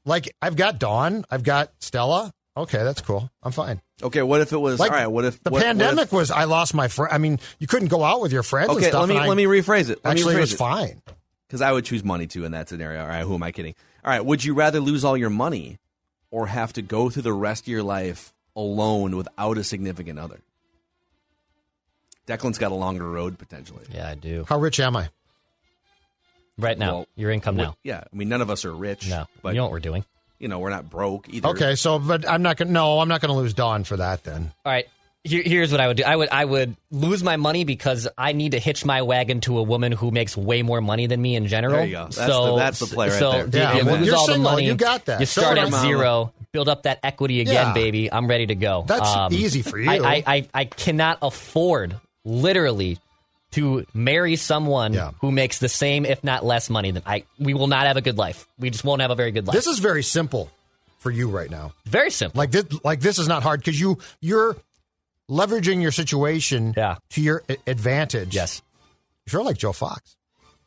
Like 0.05 0.35
I've 0.43 0.57
got 0.57 0.79
Dawn. 0.79 1.25
I've 1.31 1.43
got 1.43 1.73
Stella. 1.81 2.33
Okay, 2.57 2.83
that's 2.85 3.01
cool. 3.01 3.31
I'm 3.43 3.53
fine. 3.53 3.81
Okay, 4.03 4.21
what 4.23 4.41
if 4.43 4.53
it 4.53 4.59
was 4.59 4.79
Like 4.79 4.91
all 4.91 4.97
right? 4.99 5.07
What 5.07 5.25
if 5.25 5.43
the 5.43 5.51
what- 5.51 5.61
what 5.61 5.65
pandemic 5.65 6.05
if- 6.05 6.12
was? 6.12 6.31
I 6.31 6.45
lost 6.45 6.75
my 6.75 6.88
friend. 6.88 7.12
I 7.12 7.19
mean, 7.19 7.38
you 7.59 7.67
couldn't 7.67 7.88
go 7.88 8.03
out 8.05 8.21
with 8.21 8.33
your 8.33 8.43
friends. 8.43 8.69
and 8.71 8.79
okay, 8.79 8.88
stuff, 8.88 9.01
let 9.01 9.09
me 9.09 9.15
and 9.17 9.25
I- 9.25 9.29
let 9.29 9.37
me 9.37 9.45
rephrase 9.45 9.88
it. 9.91 10.01
Let 10.05 10.12
Actually, 10.12 10.35
me 10.35 10.41
it 10.41 10.45
rephrase 10.45 10.51
was 10.51 10.53
fine. 10.55 11.03
because 11.49 11.62
I 11.62 11.73
would 11.73 11.85
choose 11.85 12.05
money 12.05 12.27
too 12.27 12.45
in 12.45 12.53
that 12.53 12.69
scenario. 12.69 13.01
All 13.01 13.07
right, 13.09 13.23
who 13.25 13.35
am 13.35 13.43
I 13.43 13.53
kidding? 13.53 13.75
All 14.05 14.11
right, 14.11 14.25
would 14.25 14.45
you 14.45 14.55
rather 14.55 14.81
lose 14.81 15.05
all 15.05 15.17
your 15.17 15.31
money 15.31 15.79
or 16.31 16.47
have 16.49 16.73
to 16.75 16.83
go 16.83 17.09
through 17.09 17.23
the 17.23 17.33
rest 17.33 17.62
of 17.65 17.69
your 17.69 17.83
life 17.85 18.35
alone 18.57 19.17
without 19.17 19.57
a 19.57 19.65
significant 19.65 20.19
other? 20.19 20.41
Declan's 22.27 22.59
got 22.59 22.73
a 22.73 22.75
longer 22.75 23.09
road 23.09 23.38
potentially. 23.38 23.85
Yeah, 23.93 24.09
I 24.09 24.15
do. 24.15 24.45
How 24.49 24.59
rich 24.59 24.79
am 24.81 24.97
I? 24.97 25.09
Right 26.62 26.79
now, 26.79 26.92
Well, 26.92 27.07
your 27.16 27.31
income 27.31 27.57
now. 27.57 27.77
Yeah, 27.83 28.05
I 28.12 28.16
mean 28.16 28.29
none 28.29 28.40
of 28.40 28.51
us 28.51 28.64
are 28.64 28.72
rich. 28.75 29.09
No, 29.09 29.27
but 29.42 29.51
you 29.51 29.57
know 29.57 29.64
what 29.64 29.72
we're 29.72 29.81
doing. 29.81 30.05
you 30.38 30.48
know 30.48 30.59
we're 30.61 30.70
not 30.70 30.88
broke 30.88 31.29
either. 31.29 31.48
Okay, 31.48 31.75
so 31.75 31.98
but 31.98 32.29
I'm 32.29 32.42
not 32.42 32.57
going. 32.57 32.68
to 32.68 32.72
No, 32.72 33.01
I'm 33.01 33.09
not 33.09 33.20
going 33.20 33.31
to 33.35 33.37
lose 33.38 33.55
Dawn 33.55 33.85
for 33.85 33.96
that. 33.96 34.25
Then 34.25 34.53
All 34.64 34.72
right. 34.72 34.87
Here, 35.25 35.42
here's 35.44 35.70
what 35.70 35.81
I 35.81 35.87
would 35.87 35.96
do. 35.98 36.03
I 36.03 36.16
would 36.16 36.31
I 36.31 36.44
would 36.44 36.75
lose 36.90 37.22
my 37.22 37.37
money 37.37 37.62
because 37.62 38.09
I 38.18 38.33
need 38.33 38.53
to 38.53 38.59
hitch 38.59 38.85
my 38.85 39.03
wagon 39.03 39.40
to 39.42 39.59
a 39.59 39.62
woman 39.62 39.92
who 39.92 40.11
makes 40.11 40.37
way 40.37 40.62
more 40.62 40.81
money 40.81 41.07
than 41.07 41.22
me 41.22 41.37
in 41.37 41.46
general. 41.46 41.75
There 41.77 41.85
you 41.87 41.92
go. 41.92 42.03
That's 42.07 42.16
so 42.16 42.46
the- 42.46 42.57
that's 42.57 42.79
the 42.81 42.87
play 42.87 43.09
right 43.09 43.18
so 43.20 43.31
there. 43.31 43.46
you- 43.46 43.51
Yeah, 43.53 43.77
you 43.77 43.85
well, 43.87 43.96
lose 43.98 44.07
you're 44.09 44.16
all 44.16 44.27
the 44.27 44.38
money. 44.38 44.64
you 44.66 44.75
got 44.75 45.05
that. 45.05 45.20
You 45.20 45.27
Show 45.27 45.42
start 45.42 45.59
her, 45.59 45.66
at 45.66 45.72
zero, 45.81 46.33
build 46.51 46.68
up 46.68 46.83
that 46.83 46.98
equity 47.05 47.40
again, 47.40 47.55
Yeah. 47.68 47.72
baby. 47.72 48.12
I'm 48.12 48.27
ready 48.27 48.46
to 48.48 48.57
go. 48.57 48.81
Um, 48.81 48.87
That's 48.88 49.33
easy 49.35 49.62
for 49.62 49.79
you. 49.79 49.88
I, 49.88 49.94
I, 49.98 50.22
I, 50.27 50.48
I 50.53 50.64
cannot 50.64 51.18
afford 51.22 51.94
literally 52.25 52.98
to 53.53 53.87
marry 53.95 54.37
someone 54.37 54.93
Yeah. 54.93 55.12
who 55.21 55.31
makes 55.33 55.59
the 55.59 55.69
same, 55.69 56.05
if 56.05 56.23
not 56.25 56.45
less, 56.45 56.69
money 56.69 56.91
than 56.91 57.03
I. 57.07 57.25
We 57.38 57.55
will 57.55 57.67
not 57.69 57.87
have 57.87 57.97
a 57.97 58.01
good 58.03 58.19
life. 58.19 58.47
We 58.59 58.71
just 58.71 58.85
won't 58.85 59.01
have 59.03 59.11
a 59.11 59.15
very 59.15 59.31
good 59.33 59.47
life. 59.47 59.55
This 59.55 59.67
is 59.67 59.79
very 59.79 60.03
simple 60.03 60.51
for 60.99 61.11
you 61.11 61.29
right 61.29 61.51
now. 61.51 61.73
very 61.87 62.11
simple. 62.11 62.38
Like 62.38 62.51
this, 62.51 62.65
like 62.85 63.01
this 63.01 63.19
is 63.19 63.29
not 63.29 63.43
hard 63.43 63.61
because 63.61 63.79
you 63.81 63.99
you're 64.21 64.57
leveraging 65.31 65.81
your 65.83 65.93
situation 65.93 66.75
Yeah. 66.77 66.97
to 67.11 67.21
your 67.21 67.43
a- 67.49 67.57
advantage. 67.67 68.35
yes, 68.35 68.62
You're 69.31 69.43
like 69.45 69.57
Joe 69.59 69.73
Fox. 69.73 70.17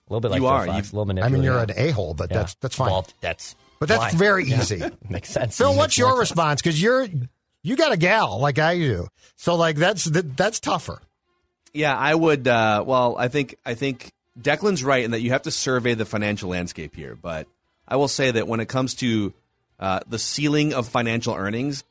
a 0.09 0.13
little 0.13 0.21
bit 0.21 0.31
like 0.31 0.41
You 0.41 0.47
Joe 0.47 0.53
are. 0.53 0.65
Fox, 0.67 0.91
You- 0.91 0.97
a 0.97 1.03
little 1.03 1.23
I 1.23 1.29
mean, 1.29 1.43
you're 1.43 1.59
an 1.59 1.71
a 1.75 1.91
hole, 1.91 2.13
but 2.13 2.29
Yeah. 2.31 2.37
that's 2.39 2.55
that's 2.61 2.75
fine. 2.75 2.89
Well, 2.91 3.07
that's 3.21 3.55
but 3.79 3.89
that's 3.89 4.13
why. 4.13 4.17
very 4.19 4.45
Yeah. 4.45 4.61
easy. 4.61 4.83
Makes 5.09 5.29
sense. 5.29 5.57
Phil, 5.57 5.69
Makes 5.69 5.77
what's 5.77 5.97
your 5.97 6.09
sense. 6.11 6.19
response? 6.19 6.61
Because 6.61 6.81
you're 6.81 7.07
you 7.63 7.75
got 7.75 7.91
a 7.91 7.97
gal 7.97 8.39
like 8.39 8.59
I 8.59 8.77
do, 8.77 9.07
so 9.37 9.55
like 9.55 9.75
that's 9.77 10.05
that, 10.05 10.37
that's 10.37 10.59
tougher. 10.59 11.01
Yeah, 11.75 11.95
I 11.97 12.15
would. 12.15 12.47
Uh, 12.47 12.83
well, 12.85 13.15
I 13.17 13.27
think 13.27 13.55
I 13.65 13.73
think 13.73 14.11
Declan's 14.39 14.83
right 14.83 15.03
in 15.03 15.11
that 15.11 15.21
you 15.21 15.31
have 15.31 15.43
to 15.43 15.51
survey 15.51 15.93
the 15.93 16.05
financial 16.05 16.49
landscape 16.49 16.95
here. 16.95 17.15
But 17.15 17.47
I 17.87 17.97
will 17.97 18.07
say 18.07 18.31
that 18.31 18.47
when 18.47 18.59
it 18.59 18.67
comes 18.67 18.95
to 18.95 19.33
uh, 19.79 19.99
the 20.07 20.19
ceiling 20.19 20.73
of 20.73 20.87
financial 20.87 21.35
earnings, 21.35 21.83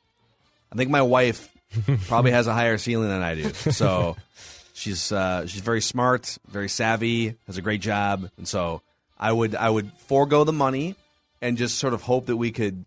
I 0.72 0.76
think 0.76 0.90
my 0.90 1.02
wife 1.02 1.50
probably 2.06 2.32
has 2.32 2.46
a 2.46 2.54
higher 2.54 2.78
ceiling 2.78 3.08
than 3.08 3.22
I 3.22 3.34
do. 3.34 3.52
So 3.52 4.16
she's 4.72 5.12
uh, 5.12 5.46
she's 5.46 5.60
very 5.60 5.80
smart, 5.80 6.38
very 6.48 6.68
savvy, 6.68 7.36
has 7.46 7.58
a 7.58 7.62
great 7.62 7.80
job, 7.80 8.30
and 8.36 8.48
so 8.48 8.82
I 9.18 9.32
would 9.32 9.54
I 9.54 9.68
would 9.68 9.92
forego 10.06 10.44
the 10.44 10.52
money 10.52 10.96
and 11.42 11.58
just 11.58 11.78
sort 11.78 11.94
of 11.94 12.02
hope 12.02 12.26
that 12.26 12.36
we 12.36 12.52
could 12.52 12.84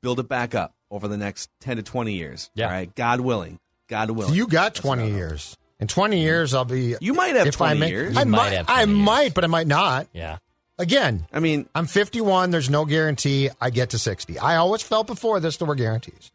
build 0.00 0.20
it 0.20 0.28
back 0.28 0.54
up 0.54 0.74
over 0.90 1.06
the 1.06 1.16
next 1.16 1.48
ten 1.60 1.76
to 1.76 1.82
twenty 1.82 2.14
years. 2.14 2.50
Yeah. 2.54 2.66
All 2.66 2.72
right, 2.72 2.94
God 2.94 3.20
willing. 3.20 3.60
God 3.88 4.10
willing. 4.10 4.34
You 4.34 4.46
got 4.46 4.74
20 4.74 5.10
years. 5.10 5.56
In 5.80 5.86
20 5.86 6.16
mm-hmm. 6.16 6.22
years, 6.22 6.54
I'll 6.54 6.64
be. 6.64 6.96
You 7.00 7.14
might 7.14 7.36
have 7.36 7.46
if 7.46 7.60
I 7.60 7.74
20 7.74 7.80
may- 7.80 7.90
years. 7.90 8.16
I 8.16 8.20
You 8.20 8.26
might 8.26 8.36
might. 8.36 8.52
have 8.54 8.68
I 8.68 8.84
20 8.84 8.92
years. 8.92 9.04
might, 9.06 9.34
but 9.34 9.44
I 9.44 9.46
might 9.46 9.66
not. 9.66 10.08
Yeah. 10.12 10.38
Again, 10.78 11.26
I 11.32 11.40
mean, 11.40 11.68
I'm 11.74 11.86
51. 11.86 12.50
There's 12.50 12.70
no 12.70 12.84
guarantee 12.84 13.50
I 13.60 13.70
get 13.70 13.90
to 13.90 13.98
60. 13.98 14.38
I 14.38 14.56
always 14.56 14.82
felt 14.82 15.06
before 15.06 15.40
this 15.40 15.56
there 15.56 15.66
were 15.66 15.74
guarantees. 15.74 16.30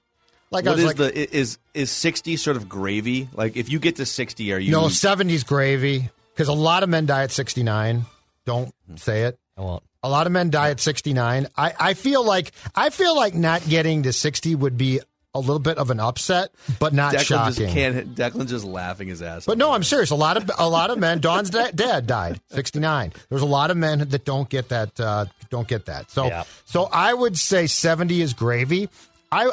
Like 0.51 0.67
I 0.67 0.69
What 0.69 0.75
was 0.75 0.81
is 0.81 0.87
like, 0.87 0.97
the 0.97 1.19
i- 1.21 1.27
is 1.31 1.57
is 1.73 1.89
sixty 1.89 2.37
sort 2.37 2.57
of 2.57 2.69
gravy? 2.69 3.27
Like 3.33 3.57
if 3.57 3.69
you 3.69 3.79
get 3.79 3.95
to 3.95 4.05
sixty, 4.05 4.53
are 4.53 4.59
you 4.59 4.71
no 4.71 4.83
70s 4.83 5.45
gravy 5.45 6.09
because 6.33 6.47
a 6.47 6.53
lot 6.53 6.83
of 6.83 6.89
men 6.89 7.05
die 7.07 7.23
at 7.23 7.31
69. 7.31 8.05
Don't 8.45 8.73
hmm. 8.87 8.95
say 8.97 9.23
it. 9.23 9.39
I 9.57 9.61
won't. 9.61 9.83
A 10.03 10.09
lot 10.09 10.27
of 10.27 10.33
men 10.33 10.49
die 10.49 10.69
at 10.69 10.79
69. 10.79 11.47
I, 11.57 11.73
I 11.79 11.93
feel 11.93 12.23
like 12.23 12.51
I 12.75 12.89
feel 12.91 13.15
like 13.15 13.33
not 13.33 13.67
getting 13.67 14.03
to 14.03 14.13
60 14.13 14.55
would 14.55 14.77
be 14.77 14.99
a 15.35 15.39
little 15.39 15.59
bit 15.59 15.77
of 15.77 15.89
an 15.89 15.99
upset, 15.99 16.51
but 16.79 16.93
not 16.93 17.13
Declan 17.13 17.19
shocking. 17.25 17.53
just 17.65 17.73
can't. 17.73 18.15
Declan's 18.15 18.51
just 18.51 18.65
laughing 18.65 19.07
his 19.07 19.21
ass. 19.21 19.45
But 19.45 19.57
no, 19.57 19.71
I'm 19.71 19.83
serious. 19.83 20.11
A 20.11 20.15
lot 20.15 20.37
of 20.37 20.49
a 20.57 20.69
lot 20.69 20.89
of 20.91 20.99
men. 20.99 21.19
Don's 21.19 21.49
da- 21.49 21.71
dad 21.71 22.05
died 22.07 22.39
69. 22.51 23.13
There's 23.29 23.41
a 23.41 23.45
lot 23.45 23.71
of 23.71 23.77
men 23.77 23.99
that 24.09 24.25
don't 24.25 24.47
get 24.49 24.69
that. 24.69 24.99
Uh, 24.99 25.25
don't 25.49 25.67
get 25.67 25.85
that. 25.85 26.11
So 26.11 26.25
Yeah. 26.27 26.43
so 26.65 26.83
I 26.91 27.13
would 27.13 27.37
say 27.37 27.67
70 27.67 28.21
is 28.21 28.33
gravy. 28.33 28.89
I 29.31 29.51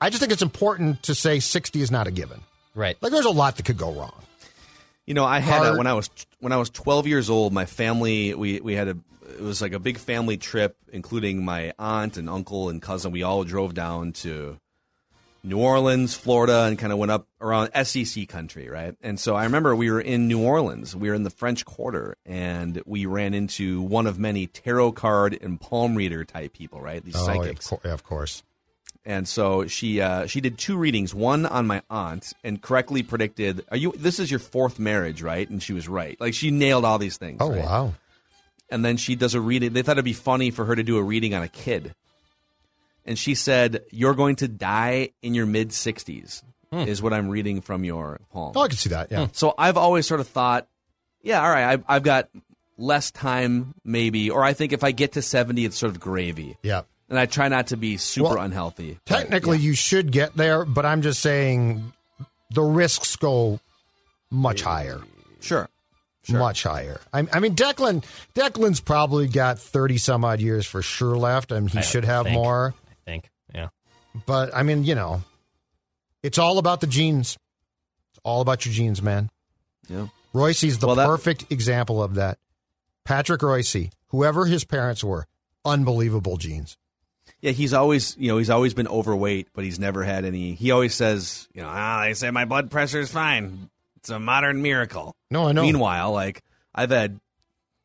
I 0.00 0.10
just 0.10 0.20
think 0.20 0.32
it's 0.32 0.42
important 0.42 1.02
to 1.04 1.14
say 1.14 1.40
60 1.40 1.80
is 1.80 1.90
not 1.90 2.06
a 2.06 2.10
given. 2.10 2.40
Right. 2.74 2.96
Like 3.00 3.12
there's 3.12 3.24
a 3.24 3.30
lot 3.30 3.56
that 3.56 3.64
could 3.64 3.78
go 3.78 3.92
wrong. 3.92 4.12
You 5.06 5.14
know, 5.14 5.24
I 5.24 5.38
had 5.38 5.62
a, 5.62 5.76
when 5.76 5.86
I 5.86 5.94
was 5.94 6.10
when 6.40 6.52
I 6.52 6.56
was 6.56 6.68
12 6.70 7.06
years 7.06 7.30
old. 7.30 7.52
My 7.52 7.64
family 7.66 8.34
we 8.34 8.60
we 8.60 8.74
had 8.74 8.88
a 8.88 8.96
it 9.28 9.40
was 9.42 9.60
like 9.60 9.72
a 9.72 9.78
big 9.78 9.98
family 9.98 10.36
trip, 10.36 10.76
including 10.92 11.44
my 11.44 11.72
aunt 11.78 12.16
and 12.16 12.28
uncle 12.30 12.68
and 12.70 12.80
cousin. 12.80 13.12
We 13.12 13.22
all 13.22 13.44
drove 13.44 13.74
down 13.74 14.12
to 14.24 14.58
New 15.46 15.58
Orleans, 15.58 16.14
Florida, 16.14 16.64
and 16.64 16.78
kind 16.78 16.92
of 16.92 16.98
went 16.98 17.12
up 17.12 17.28
around 17.40 17.70
SEC 17.86 18.28
country, 18.28 18.68
right? 18.68 18.94
And 19.00 19.18
so 19.18 19.34
I 19.36 19.44
remember 19.44 19.74
we 19.76 19.90
were 19.90 20.00
in 20.00 20.26
New 20.28 20.42
Orleans. 20.42 20.94
We 20.96 21.08
were 21.08 21.14
in 21.14 21.22
the 21.22 21.30
French 21.30 21.64
Quarter, 21.64 22.16
and 22.26 22.82
we 22.84 23.06
ran 23.06 23.32
into 23.32 23.80
one 23.80 24.06
of 24.06 24.18
many 24.18 24.48
tarot 24.48 24.92
card 24.92 25.38
and 25.40 25.60
palm 25.60 25.94
reader 25.94 26.24
type 26.24 26.52
people, 26.52 26.80
right? 26.80 27.02
These 27.04 27.16
Oh, 27.16 27.20
of, 27.20 27.26
psychics. 27.36 27.72
yeah, 27.84 27.92
of 27.92 28.02
course. 28.04 28.42
and 29.04 29.28
so 29.28 29.66
she 29.68 30.00
uh, 30.00 30.26
she 30.26 30.40
did 30.40 30.58
two 30.58 30.76
readings, 30.76 31.14
one 31.14 31.46
on 31.46 31.64
my 31.66 31.80
aunt, 31.88 32.32
and 32.42 32.60
correctly 32.60 33.04
predicted. 33.04 33.64
Are 33.70 33.76
you? 33.76 33.92
This 33.96 34.18
is 34.18 34.30
your 34.30 34.40
fourth 34.40 34.80
marriage, 34.80 35.22
right? 35.22 35.48
And 35.48 35.62
she 35.62 35.72
was 35.72 35.86
right. 35.88 36.20
Like 36.20 36.34
she 36.34 36.50
nailed 36.50 36.84
all 36.84 36.98
these 36.98 37.16
things. 37.18 37.38
Oh 37.40 37.50
right? 37.52 37.64
wow. 37.64 37.94
And 38.68 38.84
then 38.84 38.96
she 38.96 39.14
does 39.14 39.34
a 39.34 39.40
reading. 39.40 39.74
They 39.74 39.82
thought 39.82 39.92
it'd 39.92 40.04
be 40.04 40.12
funny 40.12 40.50
for 40.50 40.64
her 40.64 40.74
to 40.74 40.82
do 40.82 40.96
a 40.98 41.02
reading 41.04 41.34
on 41.34 41.44
a 41.44 41.48
kid, 41.48 41.94
and 43.06 43.18
she 43.18 43.34
said, 43.34 43.82
"You're 43.90 44.14
going 44.14 44.36
to 44.36 44.48
die 44.48 45.10
in 45.22 45.34
your 45.34 45.46
mid 45.46 45.70
60s." 45.70 46.42
Hmm. 46.72 46.78
Is 46.80 47.00
what 47.00 47.12
I'm 47.12 47.28
reading 47.28 47.60
from 47.60 47.84
your 47.84 48.20
palm. 48.32 48.52
Oh, 48.56 48.62
I 48.62 48.66
can 48.68 48.76
see 48.76 48.90
that. 48.90 49.12
Yeah. 49.12 49.28
So 49.32 49.54
I've 49.56 49.76
always 49.76 50.04
sort 50.04 50.18
of 50.18 50.26
thought, 50.26 50.66
yeah, 51.22 51.40
all 51.40 51.48
right, 51.48 51.64
I've, 51.64 51.84
I've 51.86 52.02
got 52.02 52.28
less 52.76 53.12
time, 53.12 53.72
maybe, 53.84 54.30
or 54.30 54.42
I 54.42 54.52
think 54.52 54.72
if 54.72 54.82
I 54.82 54.90
get 54.90 55.12
to 55.12 55.22
70, 55.22 55.64
it's 55.64 55.78
sort 55.78 55.90
of 55.92 56.00
gravy. 56.00 56.56
Yeah. 56.64 56.82
And 57.08 57.20
I 57.20 57.26
try 57.26 57.46
not 57.46 57.68
to 57.68 57.76
be 57.76 57.96
super 57.98 58.30
Well, 58.34 58.40
unhealthy. 58.40 58.98
but, 59.06 59.16
Technically, 59.16 59.58
you 59.58 59.74
should 59.74 60.10
get 60.10 60.34
there, 60.36 60.64
but 60.64 60.84
I'm 60.84 61.02
just 61.02 61.20
saying 61.22 61.92
the 62.50 62.62
risks 62.62 63.14
go 63.14 63.60
much 64.28 64.62
higher. 64.62 65.00
sure. 65.40 65.68
Much 66.28 66.64
higher. 66.64 67.00
I, 67.12 67.24
I 67.32 67.38
mean, 67.38 67.54
Declan. 67.54 68.04
Declan's 68.34 68.80
probably 68.80 69.28
got 69.28 69.60
thirty 69.60 69.96
some 69.98 70.24
odd 70.24 70.40
years 70.40 70.66
for 70.66 70.82
sure 70.82 71.16
left, 71.16 71.52
and 71.52 71.70
he 71.70 71.78
I 71.78 71.82
should 71.82 72.04
have 72.04 72.24
think. 72.24 72.34
more. 72.34 72.74
I 74.16 74.18
think. 74.18 74.24
Yeah. 74.28 74.32
But 74.48 74.54
I 74.54 74.62
mean, 74.62 74.84
you 74.84 74.94
know, 74.94 75.22
it's 76.22 76.38
all 76.38 76.58
about 76.58 76.80
the 76.80 76.86
genes. 76.86 77.36
It's 78.10 78.20
all 78.24 78.40
about 78.40 78.64
your 78.66 78.72
genes, 78.74 79.02
man. 79.02 79.30
Yeah. 79.88 80.08
Reusse's 80.34 80.78
the 80.78 80.86
Well, 80.86 80.96
that- 80.96 81.06
perfect 81.06 81.46
example 81.50 82.02
of 82.02 82.14
that. 82.16 82.38
Patrick 83.04 83.40
Reusse, 83.40 83.90
whoever 84.08 84.46
his 84.46 84.64
parents 84.64 85.04
were, 85.04 85.26
unbelievable 85.64 86.36
genes. 86.36 86.76
Yeah, 87.40 87.52
he's 87.52 87.72
always, 87.72 88.16
you 88.18 88.28
know, 88.28 88.38
he's 88.38 88.50
always 88.50 88.74
been 88.74 88.88
overweight, 88.88 89.48
but 89.54 89.62
he's 89.64 89.78
never 89.78 90.02
had 90.02 90.24
any. 90.24 90.54
He 90.54 90.70
always 90.72 90.94
says, 90.94 91.46
you 91.52 91.62
know, 91.62 91.68
ah, 91.70 92.02
they 92.04 92.14
say 92.14 92.30
my 92.30 92.44
blood 92.44 92.70
pressure 92.70 93.00
is 93.00 93.10
fine. 93.10 93.68
It's 93.96 94.10
a 94.10 94.18
modern 94.18 94.62
miracle. 94.62 95.14
No, 95.30 95.46
I 95.48 95.52
know. 95.52 95.62
Meanwhile, 95.62 96.12
like 96.12 96.42
I've 96.74 96.90
had 96.90 97.20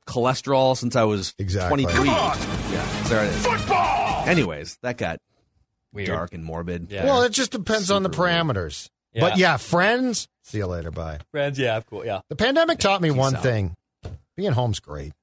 cholesterol 0.07 0.75
since 0.77 0.95
I 0.95 1.03
was 1.03 1.33
Exactly. 1.37 1.83
23. 1.83 2.07
Yeah, 2.07 3.03
there 3.07 3.23
it 3.25 3.29
is. 3.29 3.45
Football. 3.45 4.23
Anyways, 4.27 4.77
that 4.81 4.97
got 4.97 5.19
Weird. 5.93 6.07
dark 6.07 6.33
and 6.33 6.43
morbid. 6.45 6.87
Yeah. 6.91 7.05
Well, 7.05 7.23
it 7.23 7.31
just 7.31 7.51
depends 7.51 7.91
on 7.91 8.03
the 8.03 8.09
Super 8.09 8.23
weird. 8.23 8.33
parameters. 8.47 8.89
But 9.13 9.37
yeah, 9.37 9.57
friends. 9.57 10.27
See 10.43 10.59
you 10.59 10.67
later. 10.67 10.89
Bye. 10.91 11.19
Friends, 11.31 11.59
yeah, 11.59 11.81
cool. 11.81 12.05
Yeah. 12.05 12.21
The 12.29 12.35
pandemic 12.35 12.79
taught 12.79 13.01
me 13.01 13.11
one 13.11 13.35
out. 13.35 13.43
thing: 13.43 13.75
being 14.37 14.51
home's 14.53 14.79
great. 14.79 15.13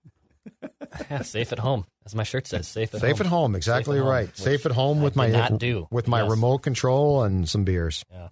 Yeah, 1.10 1.20
safe 1.22 1.52
at 1.52 1.58
home. 1.58 1.84
As 2.06 2.14
my 2.14 2.22
shirt 2.22 2.46
says, 2.46 2.66
safe 2.66 2.94
at 2.94 3.02
Safe 3.02 3.18
home. 3.18 3.26
at 3.26 3.30
home, 3.30 3.54
exactly 3.56 3.96
Safe 3.96 4.00
at 4.00 4.04
home, 4.04 4.10
right. 4.10 4.36
Safe 4.38 4.64
at 4.66 4.72
home 4.72 5.02
with 5.02 5.16
my 5.16 5.26
not 5.28 5.58
do. 5.58 5.86
with 5.90 6.08
my 6.08 6.22
Yes. 6.22 6.30
remote 6.30 6.58
control 6.58 7.22
and 7.24 7.46
some 7.46 7.64
beers. 7.64 8.04
Yeah. 8.10 8.28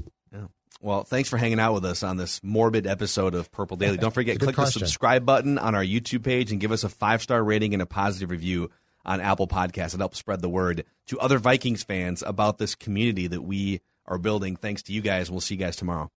Well, 0.81 1.05
thanks 1.05 1.29
for 1.29 1.37
hanging 1.37 1.59
out 1.61 1.73
with 1.75 1.85
us 1.85 2.03
on 2.03 2.17
this 2.17 2.41
morbid 2.43 2.87
episode 2.87 3.35
of 3.35 3.51
Purple 3.51 3.77
Daily. 3.77 3.97
Don't 3.99 4.13
forget, 4.15 4.39
Good 4.39 4.55
click 4.55 4.57
the 4.57 4.67
subscribe 4.67 5.25
button 5.27 5.59
on 5.59 5.75
our 5.75 5.83
YouTube 5.85 6.23
page 6.23 6.51
and 6.53 6.61
give 6.61 6.73
us 6.73 6.85
a 6.85 6.89
five 6.89 7.23
star 7.23 7.43
rating 7.45 7.73
and 7.75 7.83
a 7.83 7.87
positive 7.87 8.31
review 8.31 8.71
on 9.07 9.21
Apple 9.21 9.49
Podcasts. 9.49 9.95
It 9.95 10.01
helps 10.01 10.19
spread 10.19 10.43
the 10.43 10.49
word 10.49 10.85
to 11.07 11.19
other 11.19 11.39
Vikings 11.39 11.83
fans 11.83 12.23
about 12.27 12.59
this 12.59 12.75
community 12.75 13.27
that 13.29 13.43
we 13.43 13.81
are 14.05 14.19
building. 14.19 14.57
Thanks 14.57 14.83
to 14.85 14.93
you 14.93 15.01
guys. 15.01 15.31
We'll 15.31 15.41
see 15.41 15.55
you 15.55 15.61
guys 15.61 15.77
tomorrow. 15.77 16.11